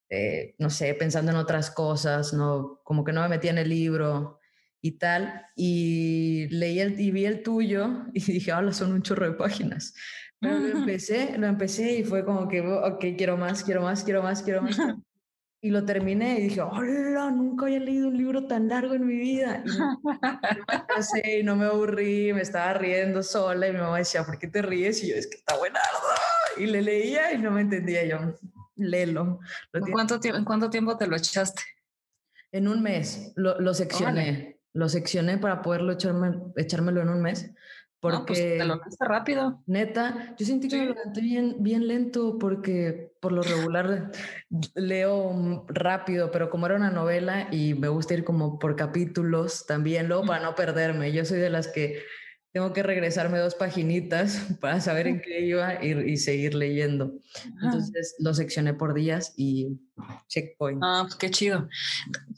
[0.09, 3.69] eh, no sé, pensando en otras cosas, no, como que no me metía en el
[3.69, 4.40] libro
[4.83, 9.27] y tal, y leí el, y vi el tuyo y dije, hola, son un chorro
[9.27, 9.95] de páginas.
[10.41, 14.23] Pero lo empecé, lo empecé y fue como que, ok, quiero más, quiero más, quiero
[14.23, 14.79] más, quiero más.
[15.61, 19.17] Y lo terminé y dije, hola, nunca había leído un libro tan largo en mi
[19.17, 19.63] vida.
[19.67, 23.99] Y no, me casé y no me aburrí, me estaba riendo sola y mi mamá
[23.99, 25.05] decía, ¿por qué te ríes?
[25.05, 25.79] Y yo, es que está buena.
[26.57, 28.39] Y le leía y no me entendía yo,
[28.77, 29.41] léelo.
[29.75, 31.61] ¿En cuánto, ¿En cuánto tiempo te lo echaste?
[32.51, 37.53] En un mes, lo, lo seccioné lo seccioné para poderlo echarme, echármelo en un mes.
[38.01, 39.63] Porque no, pues te lo rápido.
[39.67, 40.81] Neta, yo sentí que sí.
[40.81, 44.11] me levanté bien, bien lento porque por lo regular
[44.75, 50.09] leo rápido, pero como era una novela y me gusta ir como por capítulos también,
[50.09, 51.13] luego para no perderme.
[51.13, 52.03] Yo soy de las que
[52.53, 57.13] tengo que regresarme dos paginitas para saber en qué iba y, y seguir leyendo.
[57.63, 59.79] Entonces lo seccioné por días y
[60.29, 60.81] checkpoint.
[60.83, 61.69] Ah, pues qué chido.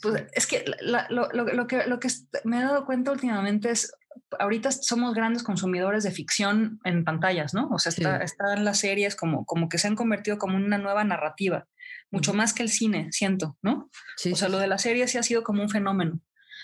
[0.03, 2.09] Pues es que la, lo, lo, lo, que lo que
[2.45, 3.93] me he dado cuenta últimamente es,
[4.39, 7.69] ahorita somos grandes consumidores de ficción en pantallas, ¿no?
[7.71, 8.25] O sea, está, sí.
[8.25, 11.67] están las series como, como que se han convertido como una nueva narrativa,
[12.11, 13.91] mucho más que el cine, siento, ¿no?
[14.17, 14.53] Sí, o sea, sí.
[14.53, 16.21] lo de la serie sí ha sido como un fenómeno.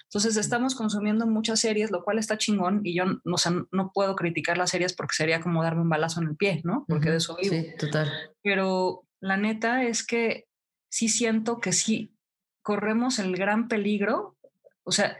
[0.09, 3.92] Entonces estamos consumiendo muchas series, lo cual está chingón y yo no, o sea, no
[3.92, 6.87] puedo criticar las series porque sería como darme un balazo en el pie, ¿no?
[6.88, 7.12] Porque uh -huh.
[7.12, 7.55] de eso vivo.
[7.55, 8.11] Sí, total.
[8.42, 10.47] Pero la neta es que
[10.90, 12.14] sí siento que sí
[12.62, 14.37] corremos el gran peligro,
[14.83, 15.18] o sea,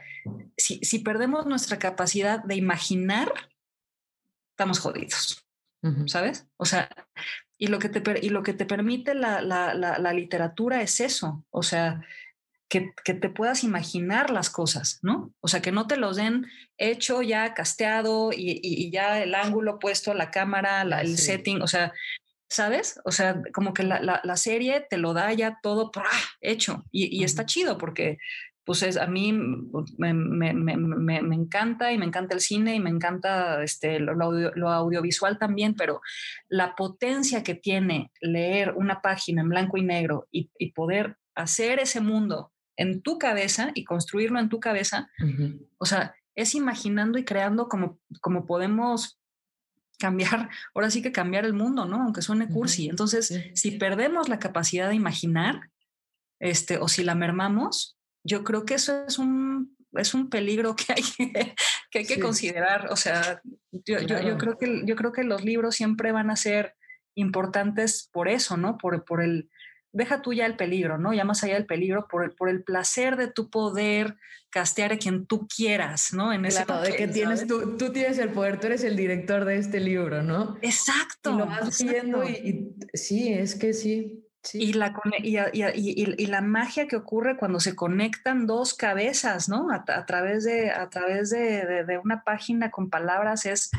[0.57, 3.31] si, si perdemos nuestra capacidad de imaginar,
[4.51, 5.45] estamos jodidos,
[5.83, 6.07] uh -huh.
[6.07, 6.47] ¿sabes?
[6.57, 6.89] O sea,
[7.59, 10.99] y lo que te, y lo que te permite la, la, la, la literatura es
[10.99, 12.01] eso, o sea,
[12.69, 15.33] que, que, te puedas imaginar las cosas, ¿no?
[15.41, 16.45] O sea, que no te los den
[16.77, 21.25] hecho ya casteado y, y, y ya el ángulo puesto, la cámara, la, el sí.
[21.25, 21.91] setting, o sea,
[22.47, 22.99] ¿sabes?
[23.05, 25.91] O sea, como que la, la, la serie te lo da ya todo
[26.41, 27.25] hecho y, y uh -huh.
[27.25, 28.17] está chido porque
[28.65, 32.79] pues es, a mí me, me, me, me, encanta y me encanta el cine y
[32.79, 36.01] me encanta este, lo, audio, lo, audiovisual también, pero
[36.49, 41.79] la potencia que tiene leer una página en blanco y negro y, y poder hacer
[41.79, 45.67] ese mundo en tu cabeza y construirlo en tu cabeza, uh -huh.
[45.77, 49.19] o sea, es imaginando y creando como, como podemos
[49.99, 52.01] cambiar, ahora sí que cambiar el mundo, ¿no?
[52.01, 52.83] Aunque suene cursi.
[52.83, 52.89] Uh -huh.
[52.91, 53.51] Entonces, sí.
[53.53, 55.69] si perdemos la capacidad de imaginar,
[56.39, 60.93] este, o si la mermamos, yo creo que eso es un, es un peligro que
[60.93, 61.55] hay que,
[61.91, 62.21] que, hay que sí.
[62.21, 62.87] considerar.
[62.91, 64.07] O sea, yo, claro.
[64.07, 66.75] yo, yo, creo que, yo creo que los libros siempre van a ser
[67.15, 68.77] importantes por eso, ¿no?
[68.77, 69.49] Por, por el,
[69.91, 71.13] deja tú ya el peligro, ¿no?
[71.13, 74.17] Ya más allá del peligro, por el, por el placer de tu poder
[74.49, 76.33] castear a quien tú quieras, ¿no?
[76.33, 78.95] En ese claro, papel, de que tienes tú, tú tienes el poder, tú eres el
[78.95, 80.57] director de este libro, ¿no?
[80.61, 81.33] Exacto.
[81.33, 84.25] Y lo vas viendo y, y, sí, es que sí.
[84.41, 84.57] Sí.
[84.59, 89.69] Y, la, y, y, y, la magia que ocurre cuando se conectan dos cabezas, ¿no?
[89.69, 93.69] A, a través, de, a través de, de, de, una página con palabras es,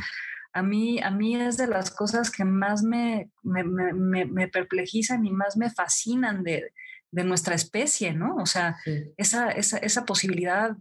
[0.52, 5.24] a mí, a mí es de las cosas que más me, me, me, me perplejizan
[5.24, 6.72] y más me fascinan de,
[7.10, 8.36] de nuestra especie, ¿no?
[8.36, 9.12] O sea, sí.
[9.16, 10.76] esa, esa, esa, posibilidad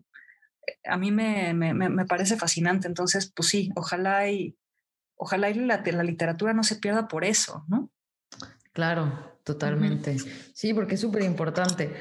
[0.85, 2.87] a mí me, me, parece fascinante.
[2.87, 4.55] Entonces, pues sí, ojalá y,
[5.15, 7.91] ojalá y la, la literatura no se pierda por eso, ¿no?
[8.73, 10.17] Claro, totalmente.
[10.53, 11.95] Sí, porque es súper importante.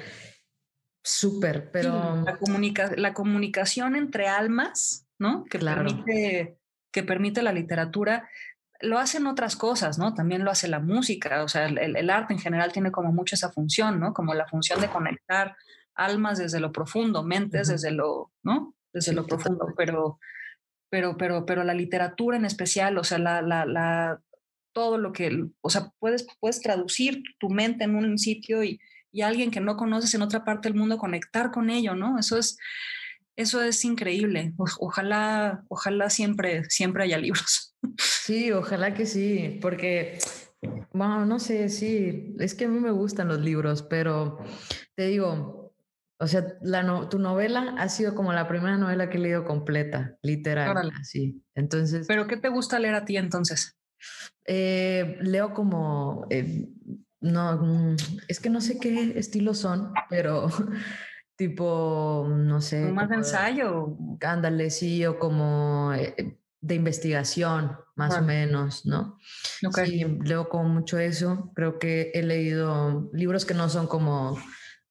[1.02, 2.18] Súper, pero...
[2.18, 5.44] Sí, la, comunica la comunicación entre almas, ¿no?
[5.44, 5.84] Que claro.
[5.84, 6.57] permite
[6.92, 8.28] que permite la literatura,
[8.80, 10.14] lo hacen otras cosas, ¿no?
[10.14, 13.34] También lo hace la música, o sea, el, el, arte en general tiene como mucho
[13.34, 14.14] esa función, ¿no?
[14.14, 15.56] Como la función de conectar
[15.94, 17.74] almas desde lo profundo, mentes uh -huh.
[17.74, 18.74] desde lo, ¿no?
[18.92, 20.20] Desde sí, lo profundo, pero,
[20.90, 24.20] pero, pero, pero la literatura en especial, o sea, la, la, la,
[24.72, 29.22] todo lo que, o sea, puedes, puedes traducir tu mente en un sitio y, y
[29.22, 32.18] alguien que no conoces en otra parte del mundo conectar con ello, ¿no?
[32.18, 32.56] Eso es,
[33.38, 34.52] eso es increíble.
[34.80, 37.74] ojalá, ojalá siempre, siempre haya libros.
[37.98, 40.18] Sí, ojalá que sí, porque,
[40.92, 44.38] bueno, no sé, sí, es que a mí me gustan los libros, pero
[44.94, 45.72] te digo,
[46.20, 50.18] o sea, la tu novela ha sido como la primera novela que he leído completa,
[50.22, 51.42] literal, así.
[51.54, 52.06] Entonces.
[52.06, 53.78] ¿Pero qué te gusta leer a ti entonces?
[54.44, 56.68] Eh, leo como, eh,
[57.20, 57.96] no, mm,
[58.28, 60.48] es que no sé qué estilos son, pero
[61.38, 62.90] tipo, no sé.
[62.90, 63.96] ¿Más de ensayo?
[64.20, 69.16] Ándale, sí, o como eh, de investigación, más o menos, ¿no?
[69.72, 71.52] Sí, leo como mucho eso.
[71.54, 74.36] Creo que he leído libros que no son como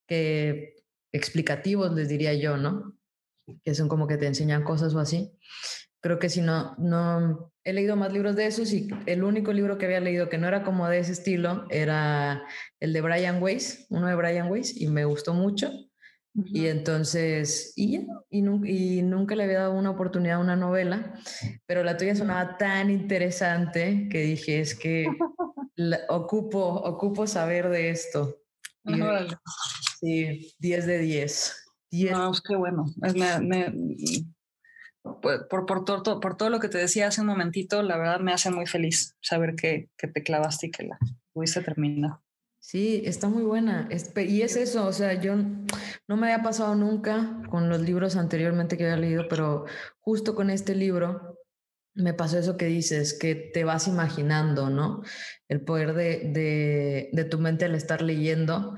[0.06, 0.76] que
[1.12, 2.96] explicativos, les diría yo, ¿no?
[3.62, 5.38] Que son como que te enseñan cosas o así.
[6.00, 9.76] Creo que si no, no, he leído más libros de esos y el único libro
[9.76, 12.46] que había leído que no era como de ese estilo era
[12.80, 15.70] el de Brian Weiss, uno de Brian Weiss, y me gustó mucho.
[16.46, 21.14] Y entonces, y y, nunca le había dado una oportunidad a una novela,
[21.66, 25.06] pero la tuya sonaba tan interesante que dije, es que
[26.08, 28.36] ocupo, ocupo saber de esto.
[30.00, 31.64] Sí, 10 de 10.
[32.12, 32.84] No, qué bueno.
[33.40, 33.72] Me,
[35.22, 38.20] pues, por, por, todo, por todo lo que te decía hace un momentito, la verdad
[38.20, 40.98] me hace muy feliz saber que, que te clavaste y que la
[41.32, 42.18] pudiste terminar.
[42.60, 43.88] Sí, está muy buena.
[44.16, 48.76] Y es eso, o sea, yo no me había pasado nunca con los libros anteriormente
[48.76, 49.64] que había leído, pero
[50.00, 51.38] justo con este libro
[51.94, 55.02] me pasó eso que dices, que te vas imaginando, ¿no?
[55.48, 58.76] El poder de, de, de tu mente al estar leyendo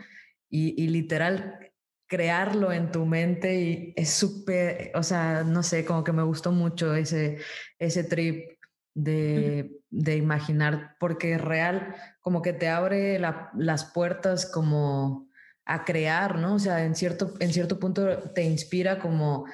[0.51, 1.59] y, literal
[2.07, 6.51] crearlo en tu mente y es súper, o sea, no sé, como que me gustó
[6.51, 7.38] mucho ese,
[7.79, 8.59] ese trip
[8.95, 15.29] de, de imaginar, porque es real, como que te abre las puertas como
[15.64, 16.55] a crear, ¿no?
[16.55, 19.46] O sea, en cierto, en cierto punto te inspira como,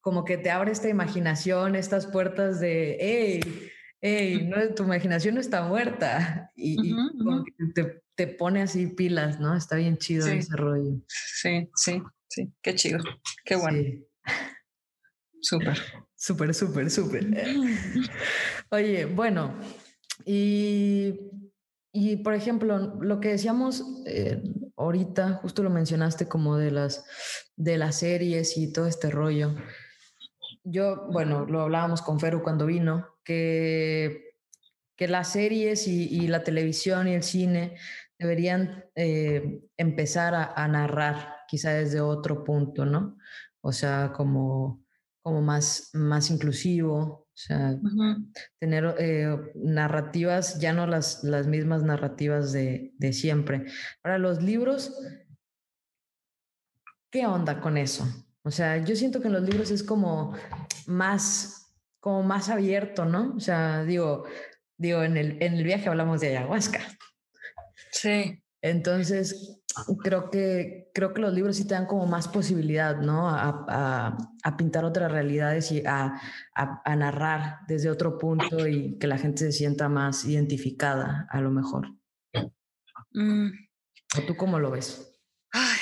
[0.00, 3.40] como que te abre esta imaginación, estas puertas de, hey,
[4.00, 6.50] hey, no, tu imaginación no está muerta.
[6.56, 6.94] Y,
[7.74, 9.56] te, te, pone así pilas, ¿no?
[9.56, 11.00] Está bien chido ese rollo.
[11.08, 12.52] Sí, sí, sí.
[12.62, 12.98] Qué chido.
[13.44, 13.82] Qué bueno.
[15.46, 15.78] Súper.
[16.16, 17.24] Súper, súper, súper.
[18.70, 19.54] Oye, bueno,
[20.24, 21.30] y,
[21.92, 24.42] y, por ejemplo, lo que decíamos eh,
[24.76, 27.04] ahorita, justo lo mencionaste como de las,
[27.54, 29.54] de las series y todo este rollo.
[30.64, 34.34] Yo, bueno, lo hablábamos con Feru cuando vino, que,
[34.96, 37.76] que las series y, la televisión y el cine
[38.18, 43.16] deberían eh, empezar a, narrar quizá desde otro punto, ¿no?
[43.60, 44.85] O sea, como,
[45.26, 47.76] como más, más inclusivo, o sea,
[48.60, 53.64] tener eh, narrativas, ya no las, las mismas narrativas de, de siempre.
[54.04, 54.96] Ahora, los libros,
[57.10, 58.06] ¿qué onda con eso?
[58.44, 60.32] O sea, yo siento que en los libros es como
[60.86, 63.34] más, como más abierto, ¿no?
[63.34, 64.26] O sea, digo,
[64.76, 66.78] digo, en el, en el viaje hablamos de ayahuasca.
[67.90, 68.44] Sí.
[68.62, 69.62] Entonces,
[70.02, 73.28] creo que, creo que los libros sí te dan como más posibilidad, ¿no?
[73.28, 76.20] A, a, pintar otras realidades y a,
[76.54, 81.50] a, narrar desde otro punto y que la gente se sienta más identificada, a lo
[81.50, 81.88] mejor.
[83.12, 83.50] Mm.
[84.18, 85.20] ¿O tú cómo lo ves?
[85.52, 85.78] Ay,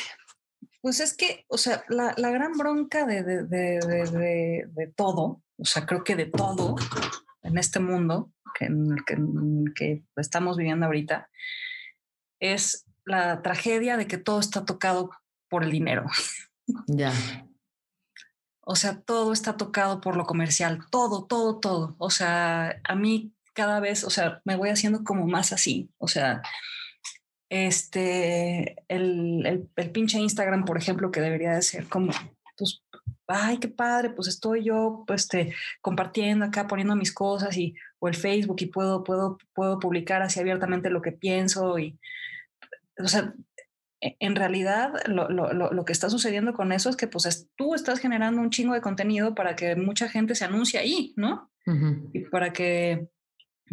[0.81, 5.65] pues es que, o sea, la, la gran bronca de, de, de, de, todo, o
[5.65, 6.75] sea, creo que de todo
[7.43, 8.69] en este mundo que,
[9.07, 9.17] que,
[9.75, 11.29] que estamos viviendo ahorita,
[12.41, 15.11] es la tragedia de que todo está tocado
[15.49, 16.07] por el dinero.
[16.87, 17.13] Ya.
[18.63, 21.95] O sea, todo está tocado por lo comercial, todo, todo, todo.
[21.99, 25.91] O sea, a mí cada vez, o sea, me voy haciendo como más así.
[25.99, 26.41] O sea,
[27.51, 32.13] este, el, el, pinche Instagram, por ejemplo, que debería de ser como,
[33.27, 38.09] ay, qué padre, pues estoy yo, pues, este, compartiendo acá, poniendo mis cosas y, o
[38.09, 41.99] el Facebook y puedo, puedo, puedo publicar así abiertamente lo que pienso y,
[42.99, 43.35] o sea,
[44.01, 47.75] e, en realidad lo, lo, lo, que está sucediendo con eso es que pues tú
[47.75, 51.51] estás generando un chingo de contenido para que mucha gente se anuncie ahí, ¿no?
[52.13, 53.09] Y para que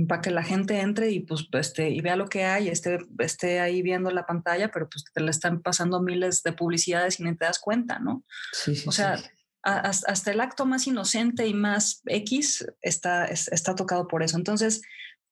[0.08, 3.60] para que la gente entre y pues este y vea lo que hay, esté, esté
[3.60, 7.36] ahí viendo la pantalla, pero pues te le están pasando miles de publicidades y ni
[7.36, 8.24] te das cuenta, ¿no?
[8.54, 9.20] Sí, sí, o sea,
[9.64, 14.38] hasta el acto más inocente y más X está, está tocado por eso.
[14.38, 14.82] Entonces,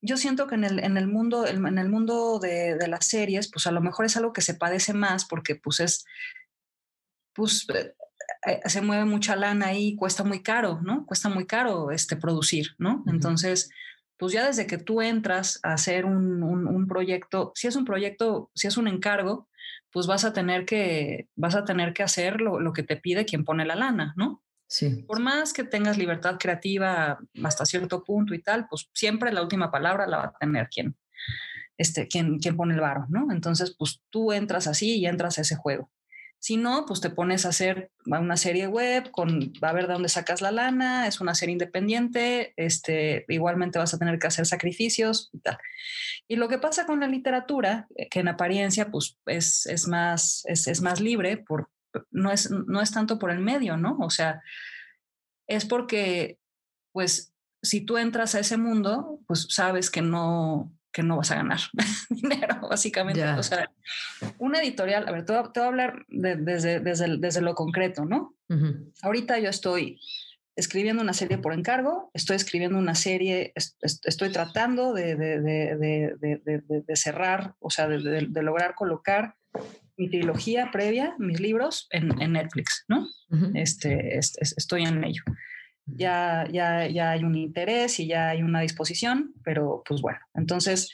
[0.02, 3.52] yo siento que en el, en el mundo, en el mundo de, de, las series,
[3.52, 6.06] pues a lo mejor es algo que se padece más porque pues es,
[7.34, 7.94] pues eh,
[8.46, 11.06] eh, se mueve mucha lana ahí, cuesta muy caro, ¿no?
[11.06, 13.04] Cuesta muy caro este, producir, ¿no?
[13.08, 13.70] Entonces,
[14.18, 18.52] pues ya desde que tú entras a hacer un, un, proyecto, si es un proyecto,
[18.56, 19.49] si es un encargo,
[19.92, 23.26] pues vas a tener que, vas a tener que hacer lo, lo que te pide
[23.26, 24.44] quien pone la lana, ¿no?
[24.68, 25.04] Sí.
[25.08, 29.72] Por más que tengas libertad creativa hasta cierto punto y tal, pues siempre la última
[29.72, 30.96] palabra la va a tener quien,
[31.76, 33.32] este, quien, quien pone el varo, ¿no?
[33.32, 35.90] Entonces, pues tú entras así y entras a ese juego.
[36.40, 39.94] Si no, pues te pones a hacer una serie web, con, va a ver de
[39.94, 44.46] dónde sacas la lana, es una serie independiente, este, igualmente vas a tener que hacer
[44.46, 45.58] sacrificios y tal.
[46.30, 50.44] Y lo que pasa con la literatura, eh, que en apariencia pues es, es más,
[50.46, 51.70] es, es, más libre, por,
[52.10, 53.98] no, es, no es tanto por el medio, ¿no?
[54.00, 54.42] O sea,
[55.48, 56.40] es porque,
[56.94, 61.36] pues, si tú entras a ese mundo, pues sabes que no, que no vas a
[61.36, 61.60] ganar
[62.10, 63.24] dinero, básicamente.
[63.24, 63.72] O sea,
[64.38, 68.36] una editorial, a ver, te voy a, hablar desde, desde, desde, lo concreto, ¿no?
[69.04, 70.00] Ahorita yo estoy
[70.56, 77.70] escribiendo una serie por encargo, estoy escribiendo una serie, estoy tratando de, de cerrar, o
[77.70, 79.36] sea, de, lograr colocar
[79.98, 83.08] mi trilogía previa, mis libros, en, en Netflix, ¿no?
[83.54, 85.24] este, estoy en ello
[85.96, 90.92] ya, ya, ya hay un interés y ya hay una disposición, pero pues bueno, entonces,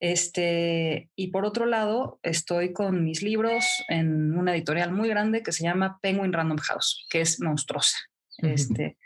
[0.00, 5.52] este, y por otro lado, estoy con mis libros en una editorial muy grande que
[5.52, 7.96] se llama Penguin Random House, que es monstruosa.
[8.38, 8.98] este,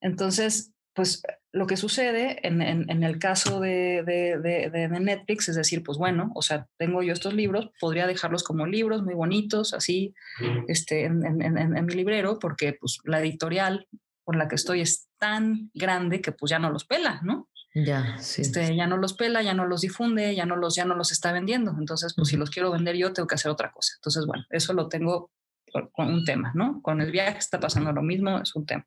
[0.00, 4.38] entonces, pues lo que sucede en, en, el caso de, de,
[4.70, 8.66] de, Netflix es decir, pues bueno, o sea, tengo yo estos libros, podría dejarlos como
[8.66, 10.14] libros muy bonitos, así,
[10.68, 13.88] este, en, en mi librero, porque pues la editorial
[14.24, 17.48] por la que estoy es tan grande que pues ya no los pela, ¿no?
[17.74, 18.42] Ya, sí.
[18.42, 21.12] Este, ya no los pela, ya no los difunde, ya no los, ya no los
[21.12, 21.74] está vendiendo.
[21.78, 23.92] Entonces, pues si los quiero vender yo, tengo que hacer otra cosa.
[23.96, 25.30] Entonces, bueno, eso lo tengo
[25.92, 26.82] con un tema, ¿no?
[26.82, 28.86] Con el viaje está pasando lo mismo, es un tema.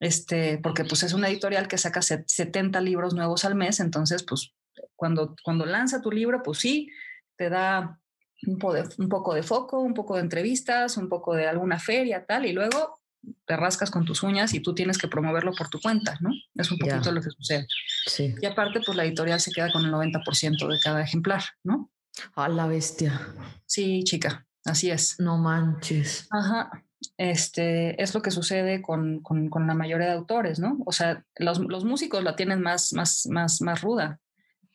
[0.00, 4.52] Este, porque pues es una editorial que saca 70 libros nuevos al mes, entonces, pues
[4.96, 6.90] cuando, cuando lanza tu libro, pues sí,
[7.36, 8.00] te da
[8.46, 8.58] un,
[8.98, 12.52] un poco de foco, un poco de entrevistas, un poco de alguna feria, tal, y
[12.52, 13.01] luego
[13.44, 16.30] te rascas con tus uñas y tú tienes que promoverlo por tu cuenta, ¿no?
[16.54, 17.66] Es un poquito lo que sucede.
[18.06, 18.34] Sí.
[18.40, 21.90] Y aparte, pues la editorial se queda con el 90% de cada ejemplar, ¿no?
[22.34, 23.20] A la bestia.
[23.66, 25.18] Sí, chica, así es.
[25.18, 26.26] No manches.
[26.30, 26.70] Ajá.
[27.16, 30.78] Este, es lo que sucede con, con, con la mayoría de autores, ¿no?
[30.86, 34.20] O sea, los, los, músicos la tienen más, más, más, más ruda.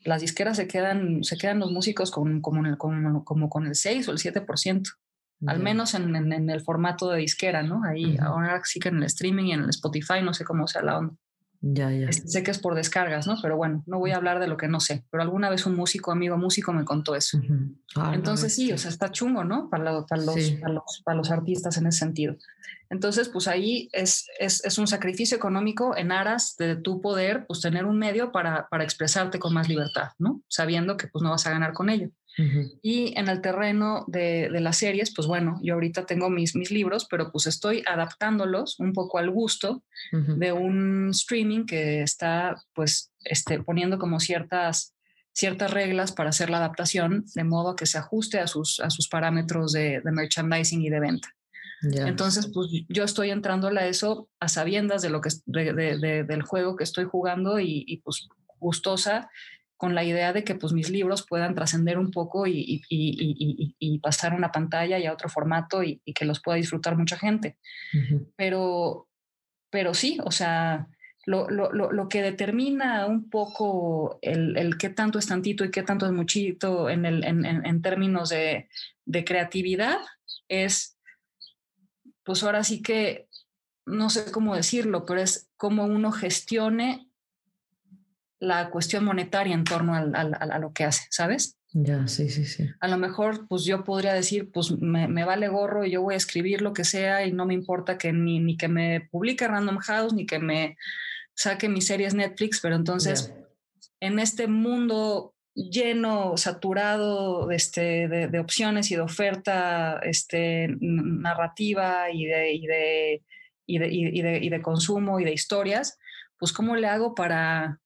[0.04, 3.76] Las disqueras se quedan, se quedan los músicos con, como, el, como, como con el
[3.76, 4.88] 6 o el 7%
[5.46, 7.84] al menos en, en, el formato de disquera, ¿no?
[7.84, 10.82] Ahí, ahora sí que en el streaming y en el Spotify, no sé cómo sea
[10.82, 11.14] la onda.
[11.62, 12.08] Ya, ya.
[12.08, 13.36] Este, sé que es por descargas, ¿no?
[13.42, 15.06] Pero bueno, no voy a hablar de lo que no sé.
[15.10, 17.40] Pero alguna vez un músico, amigo músico, me contó eso.
[17.96, 19.70] Ah, Entonces sí, o sea, está chungo, ¿no?
[19.70, 22.36] Para, para, los, para, los, para, los, artistas en ese sentido.
[22.90, 27.60] Entonces, pues ahí es, es, es, un sacrificio económico en aras de tu poder, pues
[27.60, 30.42] tener un medio para, para expresarte con más libertad, ¿no?
[30.48, 32.12] Sabiendo que pues no vas a ganar con ello.
[32.84, 36.70] Y en el terreno de, de, las series, pues bueno, yo ahorita tengo mis, mis
[36.70, 43.12] libros, pero pues estoy adaptándolos un poco al gusto de un streaming que está pues
[43.24, 44.94] este, poniendo como ciertas,
[45.34, 49.08] ciertas reglas para hacer la adaptación de modo que se ajuste a sus, a sus
[49.08, 51.30] parámetros de, de merchandising y de venta.
[51.82, 56.76] Entonces, pues yo estoy entrando a eso a sabiendas de lo que de, del juego
[56.76, 58.28] que estoy jugando y, y pues
[58.60, 59.30] gustosa
[59.78, 64.34] con la idea de que pues mis libros puedan trascender un poco y, y, pasar
[64.34, 67.58] a una pantalla y a otro formato y, que los pueda disfrutar mucha gente.
[68.36, 69.08] pero,
[69.70, 70.88] pero sí, o sea,
[71.26, 75.84] lo, lo, lo, que determina un poco el, el, qué tanto es tantito y qué
[75.84, 78.70] tanto es muchito en, el, en, en, términos de,
[79.06, 79.98] de creatividad
[80.48, 80.98] es,
[82.24, 83.28] pues ahora sí que,
[83.86, 87.07] no sé cómo decirlo, pero es cómo uno gestione
[88.40, 91.58] la cuestión monetaria en torno a, lo que hace, ¿sabes?
[91.74, 92.70] Ya, sí, sí, sí.
[92.80, 96.18] A lo mejor, pues yo podría decir, pues me, vale gorro y yo voy a
[96.18, 99.78] escribir lo que sea y no me importa que ni, ni que me publique Random
[99.80, 100.78] House ni que me
[101.36, 103.34] saque mis series Netflix, pero entonces
[104.00, 112.54] en este mundo lleno, saturado este, de, opciones y de oferta este, narrativa y de,
[112.54, 113.24] y de,
[113.66, 115.98] y de, y de, y de consumo y de historias,
[116.38, 117.80] pues cómo le hago para,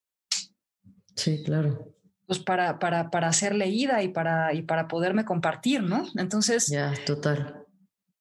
[1.21, 1.87] Sí, claro.
[2.25, 6.07] Pues para, para, para ser leída y para, y para poderme compartir, ¿no?
[6.17, 6.67] Entonces.
[6.67, 7.63] Ya, total.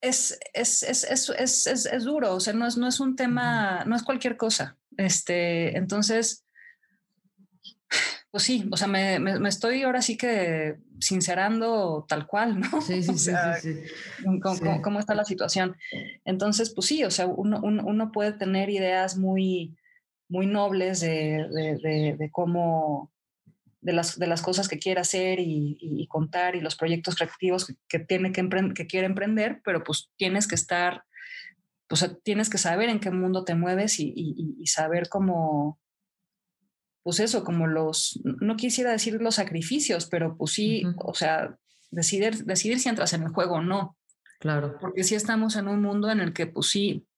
[0.02, 1.30] Es, es, es, es,
[1.66, 4.76] es, es duro, o sea, no es, no es un tema, no es cualquier cosa.
[4.98, 6.44] Este, entonces,
[8.30, 12.68] pues sí, o sea, me, me, estoy ahora sí que sincerando tal cual, ¿no?
[12.82, 13.82] Sí, sí, sí, sí,
[14.42, 15.76] Cómo, cómo, está la situación.
[16.26, 19.76] Entonces, pues sí, o sea, uno, uno, uno puede tener ideas muy,
[20.30, 23.12] muy nobles de, de, cómo,
[23.82, 27.98] de las, de las cosas que quiere hacer y, contar y los proyectos creativos que,
[27.98, 31.04] tiene que, que quiere emprender, pero pues tienes que estar
[31.90, 35.80] pues tienes que saber en qué mundo te mueves y, saber cómo,
[37.02, 41.58] pues eso, como los, no quisiera decir los sacrificios, pero pues sí, o sea,
[41.90, 43.96] decidir, decidir si entras en el juego o no.
[44.38, 44.78] Claro.
[44.80, 47.08] Porque sí estamos en un mundo en el que, pues sí,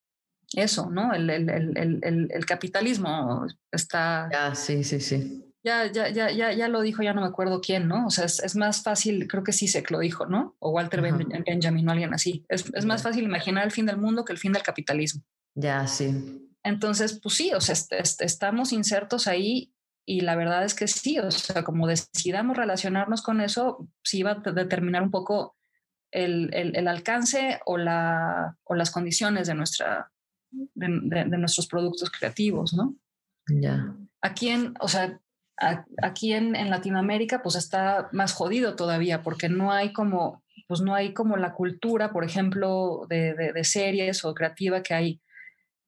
[0.55, 1.12] eso, ¿no?
[1.14, 4.28] El, el, el, el capitalismo está...
[4.32, 5.53] Ya, sí, sí, sí.
[5.64, 8.07] Ya, ya, ya, ya, ya lo dijo, ya no me acuerdo quién, ¿no?
[8.07, 10.57] O sea, es, más fácil, creo que sí se lo dijo, ¿no?
[10.59, 12.44] O Walter Benjamin o alguien así.
[12.48, 15.22] Es, es más fácil imaginar el fin del mundo que el fin del capitalismo.
[15.55, 16.48] Ya, sí.
[16.64, 19.72] Entonces, pues sí, o sea, estamos insertos ahí
[20.05, 24.42] y la verdad es que sí, o sea, como decidamos relacionarnos con eso, sí va
[24.44, 25.57] a determinar un poco
[26.11, 30.11] el, el, el alcance o, la, o las condiciones de, nuestra,
[30.53, 32.94] de, de, nuestros productos creativos, ¿no?
[33.48, 33.96] Ya.
[34.20, 35.20] Aquí en, o sea,
[36.03, 40.94] aquí en, en, Latinoamérica pues está más jodido todavía porque no hay como, pues no
[40.94, 45.20] hay como la cultura, por ejemplo, de, de, series o creativa que hay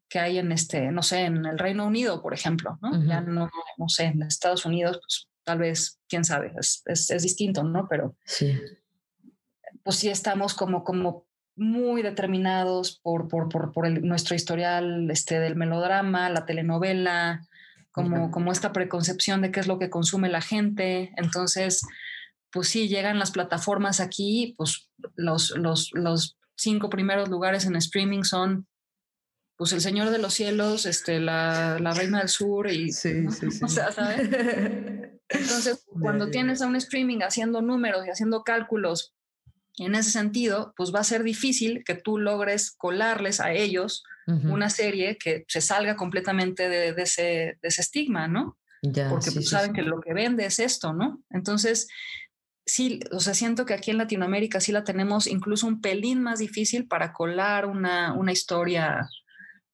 [0.09, 3.05] que hay en este, no sé, en el Reino Unido, por ejemplo, ¿no?
[3.05, 7.23] Ya no, no sé, en Estados Unidos, pues tal vez, quién sabe, es, es, es
[7.23, 7.89] distinto, ¿no?
[7.89, 8.55] Pero sí.
[9.83, 11.27] pues sí estamos como, como
[11.57, 17.47] muy determinados por, por, por, por el, nuestro historial este, del melodrama, la telenovela,
[17.93, 21.13] como, como esta preconcepción de qué es lo que consume la gente.
[21.17, 21.83] Entonces,
[22.51, 28.25] pues sí, llegan las plataformas aquí, pues los, los, los cinco primeros lugares en streaming
[28.25, 28.67] son
[29.57, 32.91] pues El Señor de los Cielos, este, la, la Reina del Sur y...
[32.93, 33.65] Sí, sí, sí.
[33.65, 34.29] O sea, ¿sabes?
[35.29, 39.14] Entonces, cuando tienes a un streaming haciendo números y haciendo cálculos
[39.79, 44.71] en ese sentido, pues va a ser difícil que tú logres colarles a ellos una
[44.71, 48.57] serie que se salga completamente de, ese, de ese, estigma, ¿no?
[49.11, 51.23] Porque pues, saben que lo que vende es esto, ¿no?
[51.29, 51.89] Entonces,
[52.65, 56.39] sí, o sea, siento que aquí en Latinoamérica sí la tenemos incluso un pelín más
[56.39, 59.07] difícil para colar una, una historia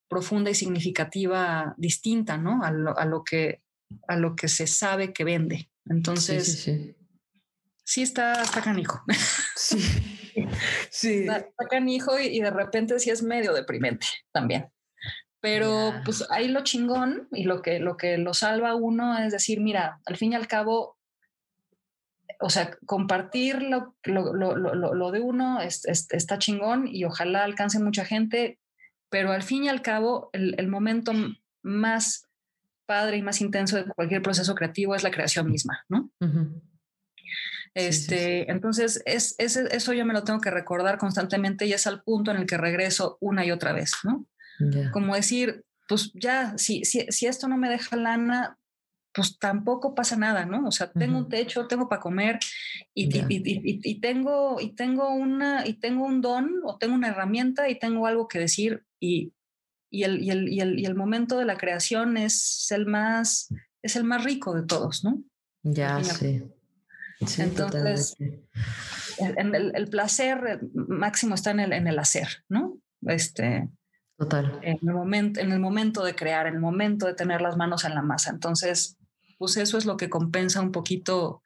[0.09, 2.65] profunda y significativa distinta, ¿no?
[2.65, 3.63] A lo, a lo, que,
[4.09, 5.71] a lo que se sabe que vende.
[5.85, 6.97] Entonces, sí, sí
[7.97, 9.03] está, está canijo.
[9.57, 9.79] Sí.
[10.91, 11.27] Sí.
[11.27, 14.71] Sacan hijo y, de repente sí es medio deprimente también.
[15.41, 19.61] Pero pues ahí lo chingón y lo que, lo que lo salva uno es decir,
[19.61, 20.99] mira, al fin y al cabo,
[22.39, 27.81] o sea, compartir lo, lo, lo, lo de uno es, está chingón y ojalá alcance
[27.81, 28.59] mucha gente,
[29.09, 31.13] pero al fin y al cabo, el, el momento
[31.63, 32.29] más
[32.87, 36.11] padre y más intenso de cualquier proceso creativo es la creación misma, ¿no?
[37.75, 42.31] Este, Entonces, es, eso yo me lo tengo que recordar constantemente y es al punto
[42.31, 44.27] en el que regreso una y otra vez, ¿no?
[44.93, 48.59] Como decir, pues ya, si, si, si, esto no me deja lana,
[49.15, 50.67] pues tampoco pasa nada, ¿no?
[50.67, 52.39] O sea, tengo un techo, tengo para comer
[52.93, 57.79] y, y, tengo, y, tengo una, y tengo un don o tengo una herramienta y
[57.79, 59.33] tengo algo que decir y,
[59.91, 63.49] el, y, el, y, el, y el momento de la creación es el más,
[63.83, 65.23] es el más rico de todos, ¿no?
[65.63, 66.43] Ya, sí.
[67.21, 68.17] Entonces,
[69.19, 72.79] el, el, placer máximo está en el, en el hacer, ¿no?
[73.03, 73.69] Este,
[74.17, 74.59] Total.
[74.63, 77.85] En el, momento, en el momento de crear, en el momento de tener las manos
[77.85, 78.31] en la masa.
[78.31, 78.99] Entonces,
[79.39, 81.43] pues eso es lo que compensa un poquito,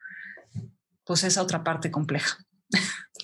[1.04, 2.38] pues esa otra parte compleja.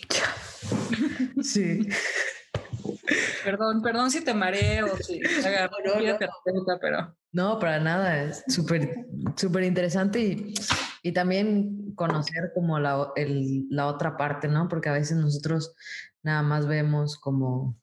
[1.43, 1.89] Sí.
[3.45, 7.17] Perdón, perdón si te mareo, si agarro, no, pero...
[7.33, 10.55] No, para nada, es súper, súper interesante y
[11.03, 14.69] y también conocer como la, el, la otra parte, ¿no?
[14.69, 15.75] Porque a veces nosotros
[16.23, 17.79] nada más vemos como,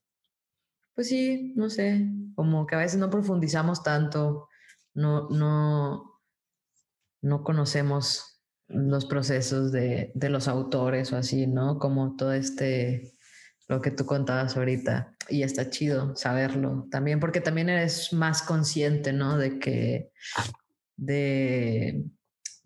[0.93, 4.47] pues sí, no sé, como que a veces no profundizamos tanto,
[4.93, 6.22] no, no,
[7.22, 11.80] no conocemos los procesos de, de los autores o así, ¿no?
[11.80, 13.18] Como todo este,
[13.68, 15.15] lo que tú contabas ahorita.
[15.30, 19.38] Y está chido saberlo también, porque también eres más consciente, ¿no?
[19.38, 20.11] De que,
[20.95, 22.05] de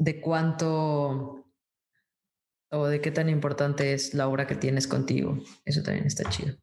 [0.02, 1.46] de cuánto
[2.72, 5.38] o de qué tan importante es la obra que tienes contigo.
[5.64, 6.56] Eso también está chido.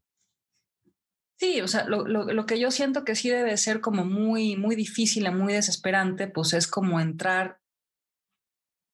[1.36, 4.74] Sí, o sea, lo, lo, que yo siento que sí debe ser como muy, muy
[4.74, 7.60] difícil y muy desesperante, pues es como entrar,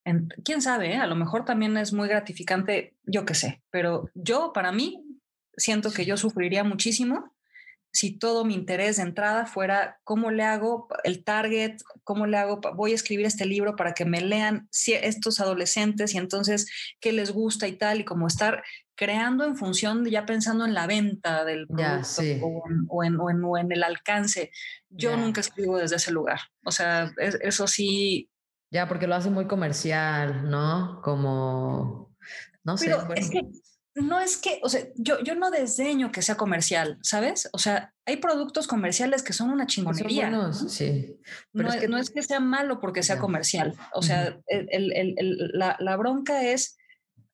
[0.05, 0.97] en, quién sabe, ¿eh?
[0.97, 5.03] a lo mejor también es muy gratificante, yo qué sé, pero yo para mí
[5.57, 7.34] siento que yo sufriría muchísimo
[7.95, 12.59] si todo mi interés de entrada fuera cómo le hago el target, cómo le hago,
[12.75, 16.69] voy a escribir este libro para que me lean estos adolescentes y entonces
[16.99, 18.63] qué les gusta y tal, y como estar
[18.95, 22.21] creando en función de ya pensando en la venta del producto
[22.89, 24.51] o, en, o, en, el alcance.
[24.89, 26.39] Yo nunca escribo desde ese lugar.
[26.65, 28.29] O sea, eso sí.
[28.71, 30.99] Ya, porque lo hace muy comercial, ¿no?
[31.01, 32.13] Como,
[32.65, 32.93] no sé.
[33.15, 33.41] es que
[33.95, 37.49] no es que, o sea, yo, yo no desdeño que sea comercial, ¿sabes?
[37.53, 40.29] O sea, hay productos comerciales que son una chingonería.
[40.29, 40.53] ¿no?
[40.53, 41.15] sí.
[41.53, 43.73] no, es que, no, es que, sea malo porque sea comercial.
[43.93, 46.77] O sea, el, el, la, la, bronca es,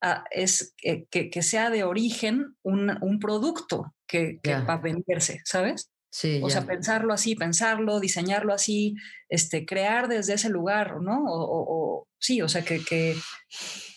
[0.04, 5.90] uh, es que, que, sea de origen un, un producto que, va a venderse, ¿sabes?
[6.12, 8.96] Sí, o sea, pensarlo así, pensarlo, diseñarlo así,
[9.30, 11.24] este, crear desde ese lugar, ¿no?
[11.24, 13.16] O, o, o sí, o sea, que, que,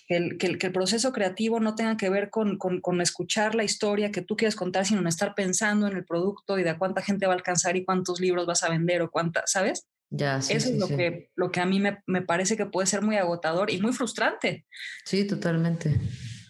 [0.06, 3.00] que el, que, el, que el, proceso creativo no tenga que ver con, con, con,
[3.00, 6.62] escuchar la historia que tú quieres contar, sino en estar pensando en el producto y
[6.62, 9.86] de cuánta gente va a alcanzar y cuántos libros vas a vender o cuántas, ¿sabes?
[10.10, 10.96] Ya, sí, Eso sí, es lo, sí.
[10.96, 13.92] que, lo que a mí me, me, parece que puede ser muy agotador y muy
[13.92, 14.66] frustrante.
[15.04, 16.00] Sí, totalmente.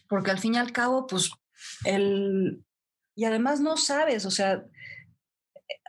[0.08, 1.30] Porque al fin y al cabo, pues,
[1.84, 2.64] el...
[3.16, 4.64] Y además no sabes, o sea,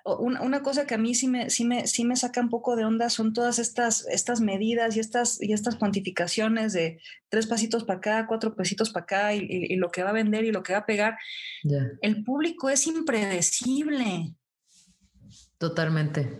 [0.05, 2.75] una, una, cosa que a mí sí me, sí, me, sí me saca un poco
[2.75, 6.99] de onda son todas estas, estas medidas y estas, y estas cuantificaciones de
[7.29, 10.13] tres pasitos para acá, cuatro pesitos para acá y, y, y, lo que va a
[10.13, 11.17] vender y lo que va a pegar.
[11.63, 11.91] Yeah.
[12.01, 14.35] El público es impredecible.
[15.57, 16.37] Totalmente.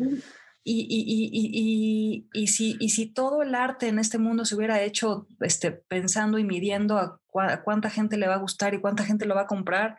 [0.63, 5.28] Y, y, y, si, y si todo el arte en este mundo se hubiera hecho
[5.39, 9.03] este, pensando y midiendo a, cu a cuánta gente le va a gustar y cuánta
[9.05, 9.97] gente lo va a comprar,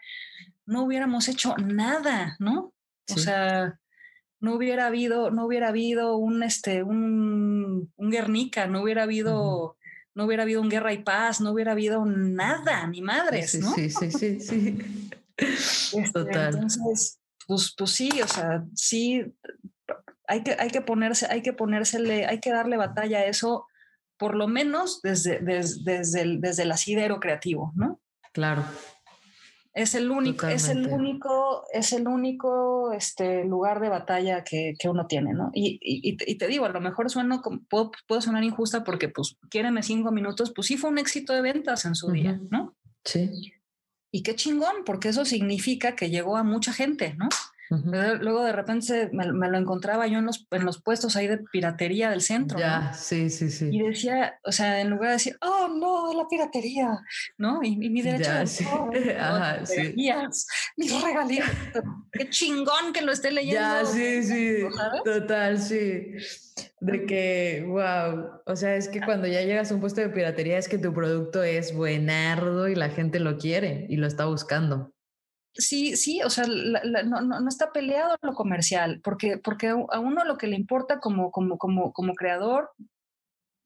[0.66, 2.74] no hubiéramos hecho nada, ¿no?
[3.06, 3.14] Sí.
[3.14, 3.78] O sea,
[4.40, 9.68] no hubiera habido, no hubiera habido un, este, un, un Guernica, no hubiera habido, uh
[9.70, 9.74] -huh.
[10.14, 13.72] no hubiera habido un Guerra y Paz, no hubiera habido nada, ni madres, sí, ¿no?
[13.74, 14.78] Sí, sí, sí, sí.
[15.38, 16.54] Este, Total.
[16.54, 19.34] Entonces, pues, pues sí, o sea, sí,
[20.26, 23.66] hay que, hay que ponerse, hay que ponérsele, hay que darle batalla a eso,
[24.16, 28.00] por lo menos desde, desde, desde, el, desde el asidero creativo, ¿no?
[28.32, 28.64] Claro.
[29.76, 34.88] Es el único, es el único, es el único este, lugar de batalla que, que
[34.88, 35.50] uno tiene, ¿no?
[35.52, 39.36] Y, y, y, te digo, a lo mejor sueno, puedo, puedo sonar injusta porque, pues,
[39.50, 42.14] quiéreme cinco minutos, pues sí fue un éxito de ventas en su uh -huh.
[42.14, 42.74] día, ¿no?
[43.04, 43.52] Sí.
[44.10, 47.28] Y qué chingón, porque eso significa que llegó a mucha gente, ¿no?
[47.68, 48.18] Uh -huh.
[48.20, 51.38] Luego de repente me, me, lo encontraba yo en los, en los puestos ahí de
[51.38, 52.58] piratería del centro.
[52.58, 52.94] Ya, ¿no?
[52.94, 53.68] sí, sí, sí.
[53.72, 56.98] Y decía, o sea, en lugar de decir, oh, no, la piratería,
[57.38, 57.62] ¿no?
[57.62, 58.64] Y, y mi derecho ya, de sí.
[58.72, 59.94] oh, Ajá, no, sí.
[60.76, 61.50] mis regalías.
[62.12, 63.60] Qué chingón que lo esté leyendo.
[63.60, 65.02] Ya, sí, sí, ¿sabes?
[65.04, 66.12] total, sí.
[66.80, 70.58] De que, wow, o sea, es que cuando ya llegas a un puesto de piratería
[70.58, 74.92] es que tu producto es buenardo y la gente lo quiere y lo está buscando
[75.58, 79.68] sí, sí, o sea, la, la, no, no, no, está peleado lo comercial, porque, porque
[79.68, 82.70] a uno lo que le importa como, como, como, como creador,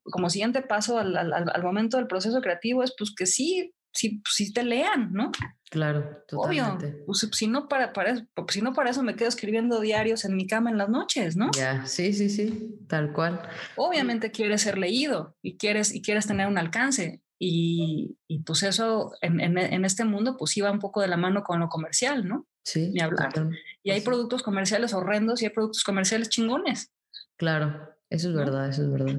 [0.05, 4.23] como siguiente paso al, al, al, momento del proceso creativo, es pues que sí, sí,
[4.29, 5.31] sí te lean, ¿no?
[5.71, 6.87] Claro, totalmente.
[6.87, 10.25] Obvio, pues, si, no para, para, eso, si no para eso me quedo escribiendo diarios
[10.25, 11.51] en mi cama en las noches, ¿no?
[11.57, 13.41] Ya, sí, sí, sí, tal cual.
[13.77, 17.23] Obviamente quieres ser leído y quieres, y quieres tener un alcance.
[17.43, 21.17] Y, y, pues eso en, en, en, este mundo pues iba un poco de la
[21.17, 22.47] mano con lo comercial, ¿no?
[22.65, 22.91] Sí.
[22.91, 23.33] Ni hablar.
[23.33, 23.59] Total.
[23.83, 26.93] Y hay productos comerciales horrendos y hay productos comerciales chingones.
[27.39, 29.19] Claro, eso es verdad, eso es verdad.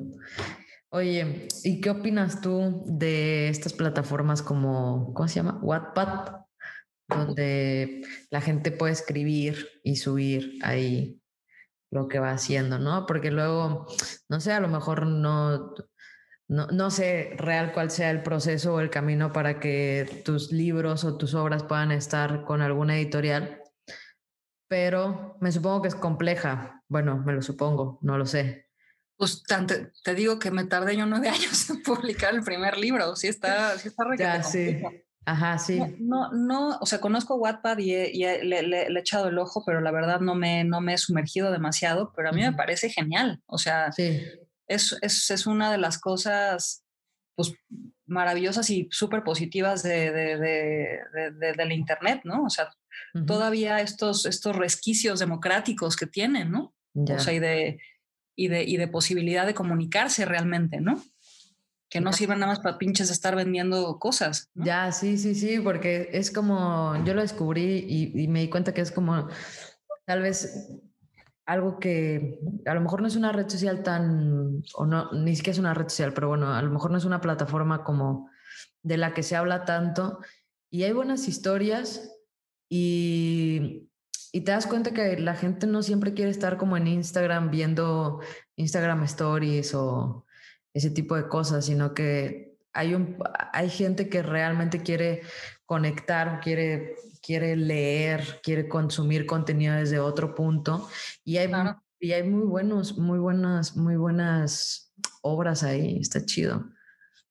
[0.90, 5.58] Oye, ¿y qué opinas tú de estas plataformas como, ¿cómo se llama?
[5.64, 6.42] Wattpad,
[7.08, 11.20] donde la gente puede escribir y subir ahí
[11.92, 13.06] lo que va haciendo, ¿no?
[13.06, 13.88] Porque luego,
[14.30, 15.74] no sé, a lo mejor no,
[16.52, 21.06] no, no, sé real cuál sea el proceso o el camino para que tus libros
[21.06, 23.62] o tus obras puedan estar con alguna editorial,
[24.68, 26.84] pero me supongo que es compleja.
[26.90, 28.68] Bueno, me lo supongo, no lo sé.
[29.16, 33.16] Pues tanto, te digo que me tardé yo nueve años en publicar el primer libro,
[33.16, 34.82] sí está, sí está Ya, sí.
[35.24, 35.80] Ajá, sí.
[36.00, 39.00] No, no, no, o sea, conozco Wattpad y, he, y he, le, le, le, he
[39.00, 42.32] echado el ojo, pero la verdad no me, no me he sumergido demasiado, pero a
[42.34, 42.52] mí uh -huh.
[42.52, 43.42] me parece genial.
[43.46, 44.22] O sea, sí
[44.74, 46.84] es, es, es una de las cosas
[47.36, 47.54] pues,
[48.06, 52.44] maravillosas y súper positivas de, de, de, de, del Internet, ¿no?
[52.44, 52.66] O sea,
[53.14, 53.26] uh -huh.
[53.26, 56.74] todavía estos, estos resquicios democráticos que tienen, ¿no?
[56.94, 57.80] O sea, y de,
[58.36, 61.02] y, de, y de posibilidad de comunicarse realmente, ¿no?
[61.90, 64.50] Que no sirvan nada más para pinches estar vendiendo cosas.
[64.54, 64.66] ¿no?
[64.66, 68.74] Ya, sí, sí, sí, porque es como, yo lo descubrí y, y me di cuenta
[68.74, 69.30] que es como,
[70.06, 70.54] tal vez
[71.52, 75.52] algo que a lo mejor no es una red social tan, o no, ni siquiera
[75.52, 78.30] es una red social, pero bueno, a lo mejor no es una plataforma como
[78.84, 80.20] de la que se habla tanto
[80.70, 82.10] y hay buenas historias
[82.70, 83.90] y,
[84.32, 88.22] y te das cuenta que la gente no siempre quiere estar como en Instagram viendo
[88.56, 90.26] Instagram Stories o
[90.74, 93.18] ese tipo de cosas, sino que hay, un,
[93.54, 95.22] hay gente que realmente quiere
[95.66, 100.90] conectar, quiere quiere leer, quiere consumir contenido desde otro punto
[101.24, 101.82] y hay, claro.
[102.00, 104.92] y hay muy buenos, muy buenas, muy buenas
[105.22, 106.66] obras ahí, está chido.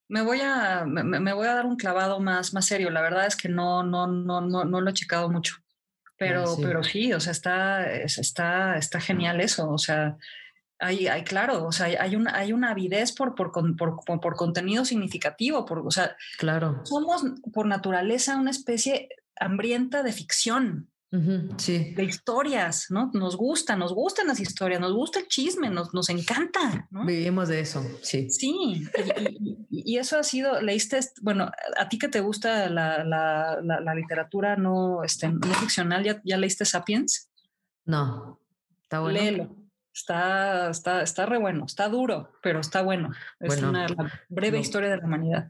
[0.08, 2.90] me voy a, me, voy a dar un clavado más, más serio.
[2.90, 5.56] La verdad es que no, no, no, no, no lo he checado mucho.
[6.16, 6.62] Pero sí.
[6.62, 9.70] pero sí, o sea, está, está, está genial eso.
[9.70, 10.16] O sea,
[10.80, 14.84] hay, hay claro, o sea, hay una, hay una avidez por, por, por, por, contenido
[14.84, 15.64] significativo.
[15.64, 16.80] Por, o sea, claro.
[16.84, 20.90] somos por naturaleza una especie hambrienta de ficción
[21.56, 21.92] sí.
[21.94, 23.10] De historias, ¿no?
[23.12, 26.86] Nos gusta, nos gustan las historias, nos gusta el chisme, nos, nos encanta.
[26.90, 27.04] ¿no?
[27.04, 28.30] Vivimos de eso, sí.
[28.30, 28.86] Sí,
[29.70, 34.56] y, eso ha sido, leíste, bueno, a ti que te gusta la, la, la, literatura
[34.56, 37.28] no, este, no ficcional, ¿ya, ¿ya leíste Sapiens?
[37.84, 38.38] No,
[38.82, 39.20] está bueno.
[39.20, 39.56] Léelo.
[39.92, 43.10] Está, está, está re bueno, está duro, pero está bueno.
[43.40, 43.86] Es una
[44.28, 45.48] breve historia de la humanidad.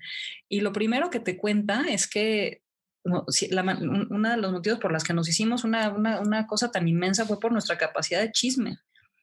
[0.49, 2.63] Y lo primero que te cuenta es que
[3.05, 3.63] no, la,
[4.11, 7.25] uno de los motivos por los que nos hicimos una, una, una, cosa tan inmensa
[7.25, 8.79] fue por nuestra capacidad de chisme.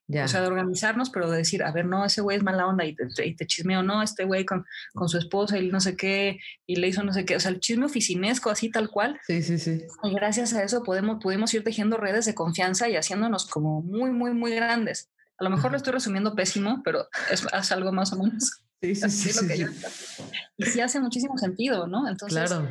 [0.10, 2.86] O sea, de organizarnos, pero de decir, a ver, no, ese güey es mala onda
[2.86, 5.98] y te, y te chismeo, no, este güey con, con, su esposa y no sé
[5.98, 7.36] qué, y le hizo no sé qué.
[7.36, 9.20] O sea, el chisme oficinesco, así tal cual.
[9.28, 9.84] Sí, sí, sí.
[10.04, 14.12] Y gracias a eso podemos, pudimos ir tejiendo redes de confianza y haciéndonos como muy,
[14.12, 15.10] muy, muy grandes.
[15.40, 18.64] A lo mejor lo estoy resumiendo pésimo, pero es, es algo más o menos.
[18.82, 19.42] Sí, sí, sí.
[19.42, 19.68] Lo que Yo,
[20.56, 22.08] y sí hace muchísimo sentido, ¿no?
[22.08, 22.68] Entonces, claro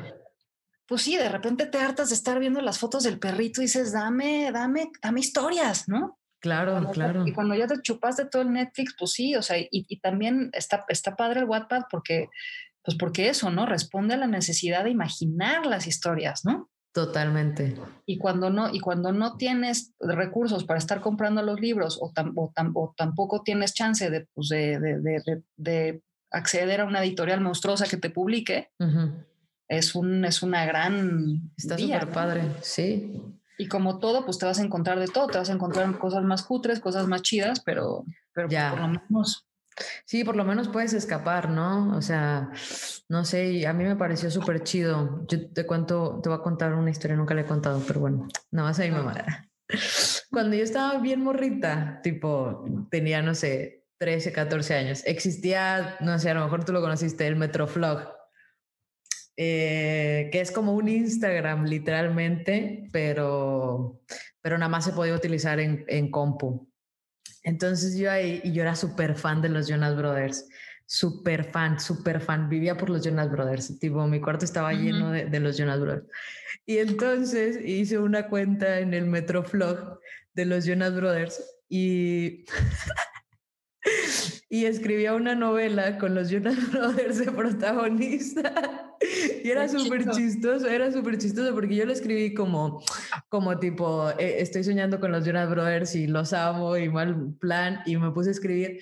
[0.86, 3.92] pues sí, de repente te hartas de estar viendo las fotos del perrito y dices,
[3.92, 6.18] dame, dame, dame historias, ¿no?
[6.40, 7.26] Claro, claro.
[7.26, 10.50] Y cuando ya te chupaste todo el Netflix, pues sí, o sea, y, y, también
[10.52, 12.28] está, está padre el Wattpad porque,
[12.84, 13.66] pues porque eso, ¿no?
[13.66, 16.70] Responde a la necesidad de imaginar las historias, ¿no?
[16.96, 17.74] Totalmente.
[18.06, 22.94] Y cuando no, y cuando no tienes recursos para estar comprando los libros o, o,
[22.96, 27.98] tampoco tienes chance de, pues de, de, de, de, acceder a una editorial monstruosa que
[27.98, 28.70] te publique,
[29.68, 31.50] es, un, es una gran...
[31.58, 33.20] Está súper padre, sí.
[33.58, 36.24] Y como todo, pues te vas a encontrar de todo, te vas a encontrar cosas
[36.24, 38.70] más cutres, cosas más chidas, pero, pero ya.
[38.70, 39.46] por lo menos...
[40.06, 41.94] Sí, por lo menos puedes escapar, ¿no?
[41.96, 42.50] O sea,
[43.10, 45.26] no sé, a mí me pareció súper chido.
[45.28, 48.26] Yo te cuento, te voy a contar una historia, nunca la he contado, pero bueno,
[48.50, 49.14] nada más a mi mamá.
[50.30, 56.30] Cuando yo estaba bien morrita, tipo, tenía, no sé, 13, 14 años, existía, no sé,
[56.30, 58.15] a lo mejor tú lo conociste, el Metroflog.
[59.38, 64.00] Eh, que es como un Instagram literalmente, pero,
[64.40, 66.66] pero nada más se podía utilizar en, en compu.
[67.42, 70.48] Entonces yo ahí, y yo era súper fan de los Jonas Brothers,
[70.86, 75.26] súper fan, súper fan, vivía por los Jonas Brothers, tipo mi cuarto estaba lleno de,
[75.26, 76.06] de, los Jonas Brothers.
[76.64, 80.00] Y entonces hice una cuenta en el Metroflog
[80.32, 82.46] de los Jonas Brothers y...
[84.56, 88.94] y escribía una novela con los Jonas Brothers de protagonista.
[89.44, 92.82] Y era súper chistoso, era súper chistoso porque yo lo escribí como,
[93.28, 97.80] como tipo, eh, estoy soñando con los Jonas Brothers y los amo y mal plan,
[97.84, 98.80] y me puse a escribir.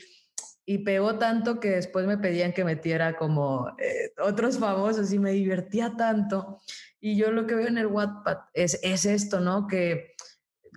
[0.64, 5.32] Y pegó tanto que después me pedían que metiera como eh, otros famosos y me
[5.32, 6.60] divertía tanto.
[7.00, 9.66] Y yo lo que veo en el Wattpad es, es esto, ¿no?
[9.66, 10.14] Que,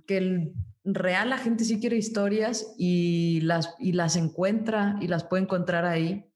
[0.07, 0.53] que el
[0.93, 5.85] real la gente sí quiere historias y las, y las encuentra y las puede encontrar
[5.85, 6.31] ahí.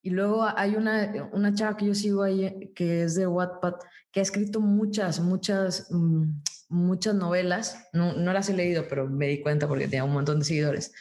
[0.00, 3.74] Y luego hay una, una chava que yo sigo ahí, que es de Wattpad,
[4.10, 7.88] que ha escrito muchas, muchas, mm, muchas novelas.
[7.92, 10.92] No, no las he leído, pero me di cuenta porque tenía un montón de seguidores.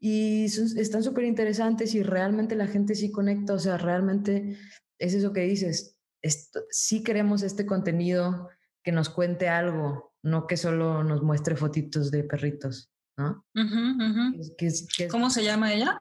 [0.00, 4.56] Y están súper interesantes y realmente la gente sí conecta, o sea, realmente
[4.98, 8.48] es eso que dices, esto, sí queremos este contenido
[8.82, 13.44] que nos cuente algo, no que solo nos muestre fotitos de perritos, ¿no?
[13.54, 14.54] Uh -huh, uh -huh.
[14.56, 15.10] ¿Qué es, qué es?
[15.10, 15.98] ¿Cómo se llama ella?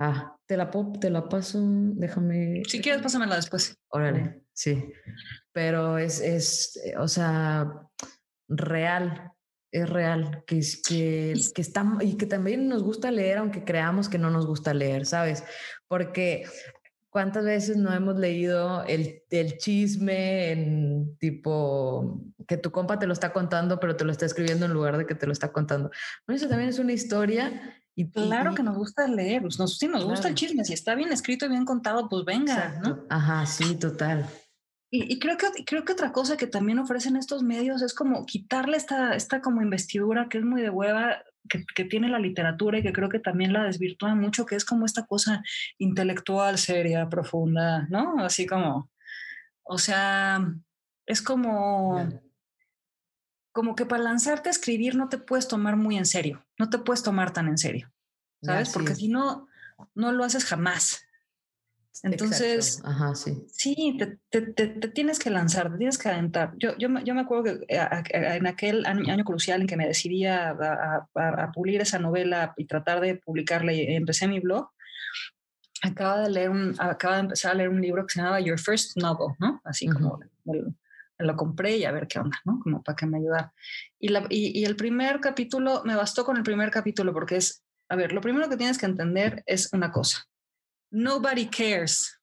[0.00, 0.70] Ah, te la,
[1.00, 2.62] te la paso, déjame.
[2.68, 3.76] Si quieres, pásamela después.
[3.88, 4.92] Órale, sí.
[5.52, 7.72] Pero es, es, o sea,
[8.48, 9.32] real,
[9.72, 14.18] es real, que, que, que está, y que también nos gusta leer, aunque creamos que
[14.18, 15.42] no nos gusta leer, ¿sabes?
[15.88, 16.44] Porque
[17.10, 23.12] ¿cuántas veces no hemos leído el, el, chisme en tipo que tu compa te lo
[23.12, 25.90] está contando, pero te lo está escribiendo en lugar de que te lo está contando?
[26.26, 27.80] Bueno, eso también es una historia.
[27.94, 30.10] Y, claro y, que nos gusta leer, nos, sí, nos claro.
[30.10, 32.88] gusta el chisme, si está bien escrito y bien contado, pues venga, Exacto.
[32.88, 33.06] ¿no?
[33.08, 34.28] Ajá, sí, total.
[34.90, 38.24] Y, y, creo, que, creo que otra cosa que también ofrecen estos medios es como
[38.24, 42.78] quitarle esta, esta como investidura que es muy de hueva, que, que, tiene la literatura
[42.78, 45.42] y que creo que también la desvirtúa mucho, que es como esta cosa
[45.78, 48.24] intelectual, seria, profunda, ¿no?
[48.24, 48.90] Así como,
[49.64, 50.46] o sea,
[51.06, 52.08] es como,
[53.52, 56.78] como que para lanzarte a escribir no te puedes tomar muy en serio, no te
[56.78, 57.92] puedes tomar tan en serio,
[58.42, 58.70] ¿sabes?
[58.70, 59.48] Porque si no,
[59.94, 61.07] no lo haces jamás.
[62.02, 66.54] Entonces, Ajá, sí, sí te, te, te, te, tienes que lanzar, te tienes que aventar.
[66.58, 67.66] Yo, yo, yo me acuerdo que
[68.10, 72.66] en aquel año, año crucial en que me decidí a, a, pulir esa novela y
[72.66, 74.70] tratar de publicarla y empecé mi blog,
[75.82, 78.60] acaba de leer un, acaba de empezar a leer un libro que se llamaba Your
[78.60, 79.60] First Novel, ¿no?
[79.64, 80.74] Así como me,
[81.18, 82.60] lo compré y a ver qué onda, ¿no?
[82.62, 83.52] Como para que me ayudara.
[83.98, 87.64] Y, la, y, y el primer capítulo, me bastó con el primer capítulo porque es,
[87.88, 90.27] a ver, lo primero que tienes que entender es una cosa.
[90.90, 92.18] Nobody cares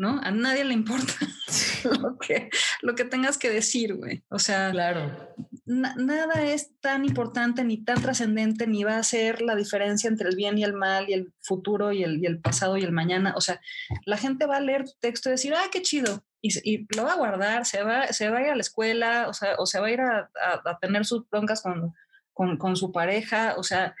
[0.00, 0.18] ¿no?
[0.22, 1.12] A nadie le importa
[2.00, 2.48] lo que,
[2.80, 4.24] lo que tengas que decir, güey.
[4.30, 5.34] O sea, claro.
[5.66, 10.36] nada es tan importante ni tan trascendente ni va a ser la diferencia entre el
[10.36, 13.34] bien y el mal y el futuro y el, y el pasado y el mañana.
[13.36, 13.60] O sea,
[14.06, 16.24] la gente va a leer tu texto y decir, ah, qué chido.
[16.40, 19.28] Y, y, lo va a guardar, se va, se va a ir a la escuela,
[19.28, 20.30] o sea, o se va a ir a,
[20.64, 21.92] a, tener sus broncas con,
[22.32, 23.56] con, con su pareja.
[23.58, 23.94] O sea,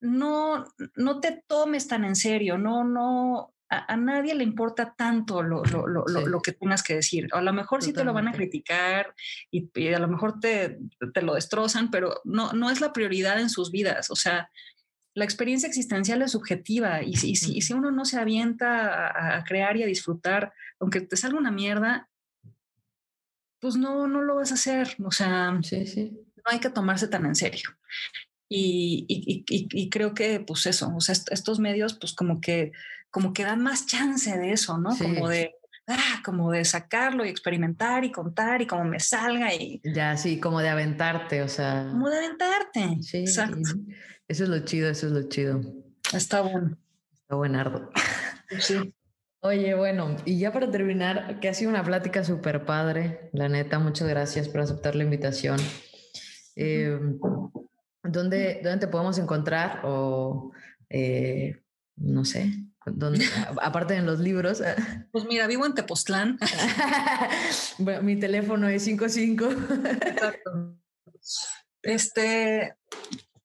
[0.00, 0.64] no,
[0.96, 5.86] no te tomes tan en serio, no, no, a, nadie le importa tanto lo, lo,
[5.86, 7.28] lo, lo, que tengas que decir.
[7.32, 9.14] a lo mejor sí te lo van a criticar
[9.50, 10.78] y, a lo mejor te,
[11.12, 14.10] te, lo destrozan, pero no, no es la prioridad en sus vidas.
[14.10, 14.50] O sea,
[15.14, 19.76] la experiencia existencial es subjetiva y, si, si, uno no se avienta a, a, crear
[19.76, 22.08] y a disfrutar, aunque te salga una mierda,
[23.58, 24.96] pues no, no lo vas a hacer.
[25.04, 26.12] O sea, sí, sí.
[26.36, 27.70] no hay que tomarse tan en serio.
[28.48, 32.72] Y, y, y, creo que, pues eso, o sea, estos medios, pues como que
[33.16, 34.94] como que dan más chance de eso, ¿no?
[34.94, 35.54] Como de,
[35.86, 39.80] ah, como de sacarlo y experimentar y contar y como me salga y...
[39.84, 41.88] Ya, sí, como de aventarte, o sea...
[41.90, 43.02] Como de aventarte.
[43.02, 43.70] Sí, exacto.
[44.28, 45.62] Eso es lo chido, eso es lo chido.
[46.12, 46.76] Está bueno.
[47.14, 47.90] Está buenardo.
[48.58, 48.94] Sí.
[49.40, 53.78] Oye, bueno, y ya para terminar, que ha sido una plática súper padre, la neta,
[53.78, 55.58] muchas gracias por aceptar la invitación.
[56.54, 56.98] Eh,
[58.08, 59.80] ¿dónde, ¿Dónde te podemos encontrar?
[59.84, 60.52] O,
[60.88, 61.62] eh,
[61.96, 62.52] no sé,
[63.62, 64.62] aparte en los libros.
[65.12, 66.38] Pues mira, vivo en Tepoztlán.
[67.78, 69.44] bueno, mi teléfono es 55.
[69.44, 70.76] Exacto.
[71.82, 72.76] Este,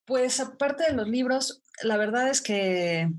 [0.05, 3.12] pues aparte de los libros, la verdad es que,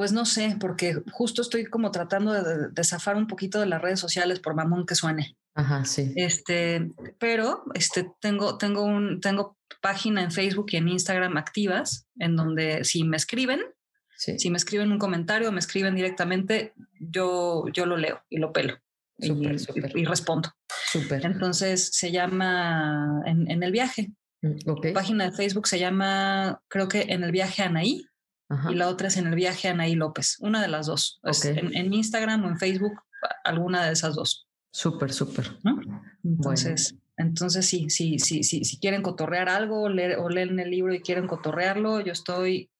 [0.00, 4.00] pues no sé, porque justo estoy como tratando de, zafar un poquito de las redes
[4.00, 5.36] sociales por mamón que suene.
[5.54, 6.14] Ajá, sí.
[6.16, 12.34] Este, pero este, tengo, tengo, un, tengo página en Facebook y en Instagram activas, en
[12.34, 13.60] donde si me escriben,
[14.16, 18.54] si me escriben un comentario o me escriben directamente, yo, yo lo leo y lo
[18.54, 18.78] pelo.
[19.18, 20.50] y, respondo.
[20.90, 21.26] Súper.
[21.26, 24.12] Entonces se llama en, el viaje.
[24.40, 28.06] Mm, La página de Facebook se llama, creo que en el viaje Anaí.
[28.68, 30.36] Y la otra es en el viaje Anaí López.
[30.40, 31.20] Una de las dos.
[31.44, 33.00] En, Instagram o en Facebook,
[33.44, 34.48] alguna de esas dos.
[34.72, 35.58] Súper, súper.
[36.24, 40.94] Entonces, entonces sí, sí, sí, sí, si quieren cotorrear algo leer, o leen el libro
[40.94, 42.70] y quieren cotorrearlo, yo estoy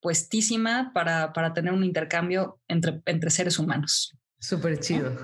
[0.00, 4.14] puestísima para, para tener un intercambio entre, entre seres humanos.
[4.38, 5.16] Súper chido.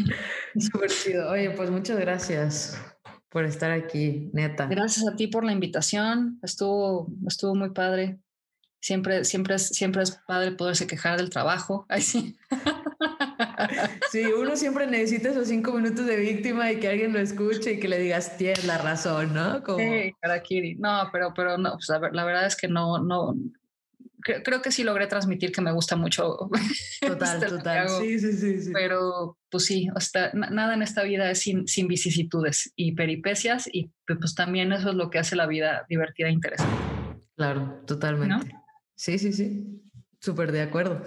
[0.58, 1.30] Súper chido.
[1.30, 2.80] Oye, pues muchas gracias
[3.28, 4.66] por estar aquí, neta.
[4.66, 6.38] Gracias a ti por la invitación.
[6.42, 8.18] Estuvo, estuvo muy padre.
[8.82, 11.86] Siempre, siempre, es, siempre es padre poderse quejar del trabajo.
[11.88, 12.36] Ay, sí.
[14.10, 17.80] Sí, uno siempre necesita esos cinco minutos de víctima y que alguien lo escuche y
[17.80, 19.62] que le digas, tienes la razón, ¿no?
[19.62, 19.78] Como...
[19.78, 20.74] Sí, Karakiri.
[20.74, 23.36] No, pero, pero no, pues, la, verdad es que no, no,
[24.20, 26.50] creo, que sí logré transmitir que me gusta mucho.
[27.00, 27.88] Total, total.
[27.88, 32.72] Sí, sí, sí, Pero pues sí, hasta, nada en esta vida es sin, sin vicisitudes
[32.74, 36.76] y peripecias y pues también eso es lo que hace la vida divertida e interesante.
[37.36, 38.61] Claro, totalmente.
[39.02, 39.82] Sí, sí, sí.
[40.20, 41.02] Súper de acuerdo.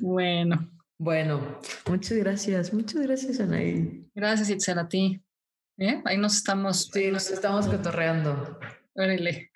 [0.00, 0.70] Bueno.
[0.98, 4.08] Bueno, muchas gracias, muchas gracias, Anaí.
[4.14, 5.20] Gracias, Itzel, a ti.
[5.76, 6.00] ¿Eh?
[6.04, 6.90] Ahí nos estamos.
[6.92, 8.56] Sí, nos estamos cotorreando.
[8.94, 9.50] Órale.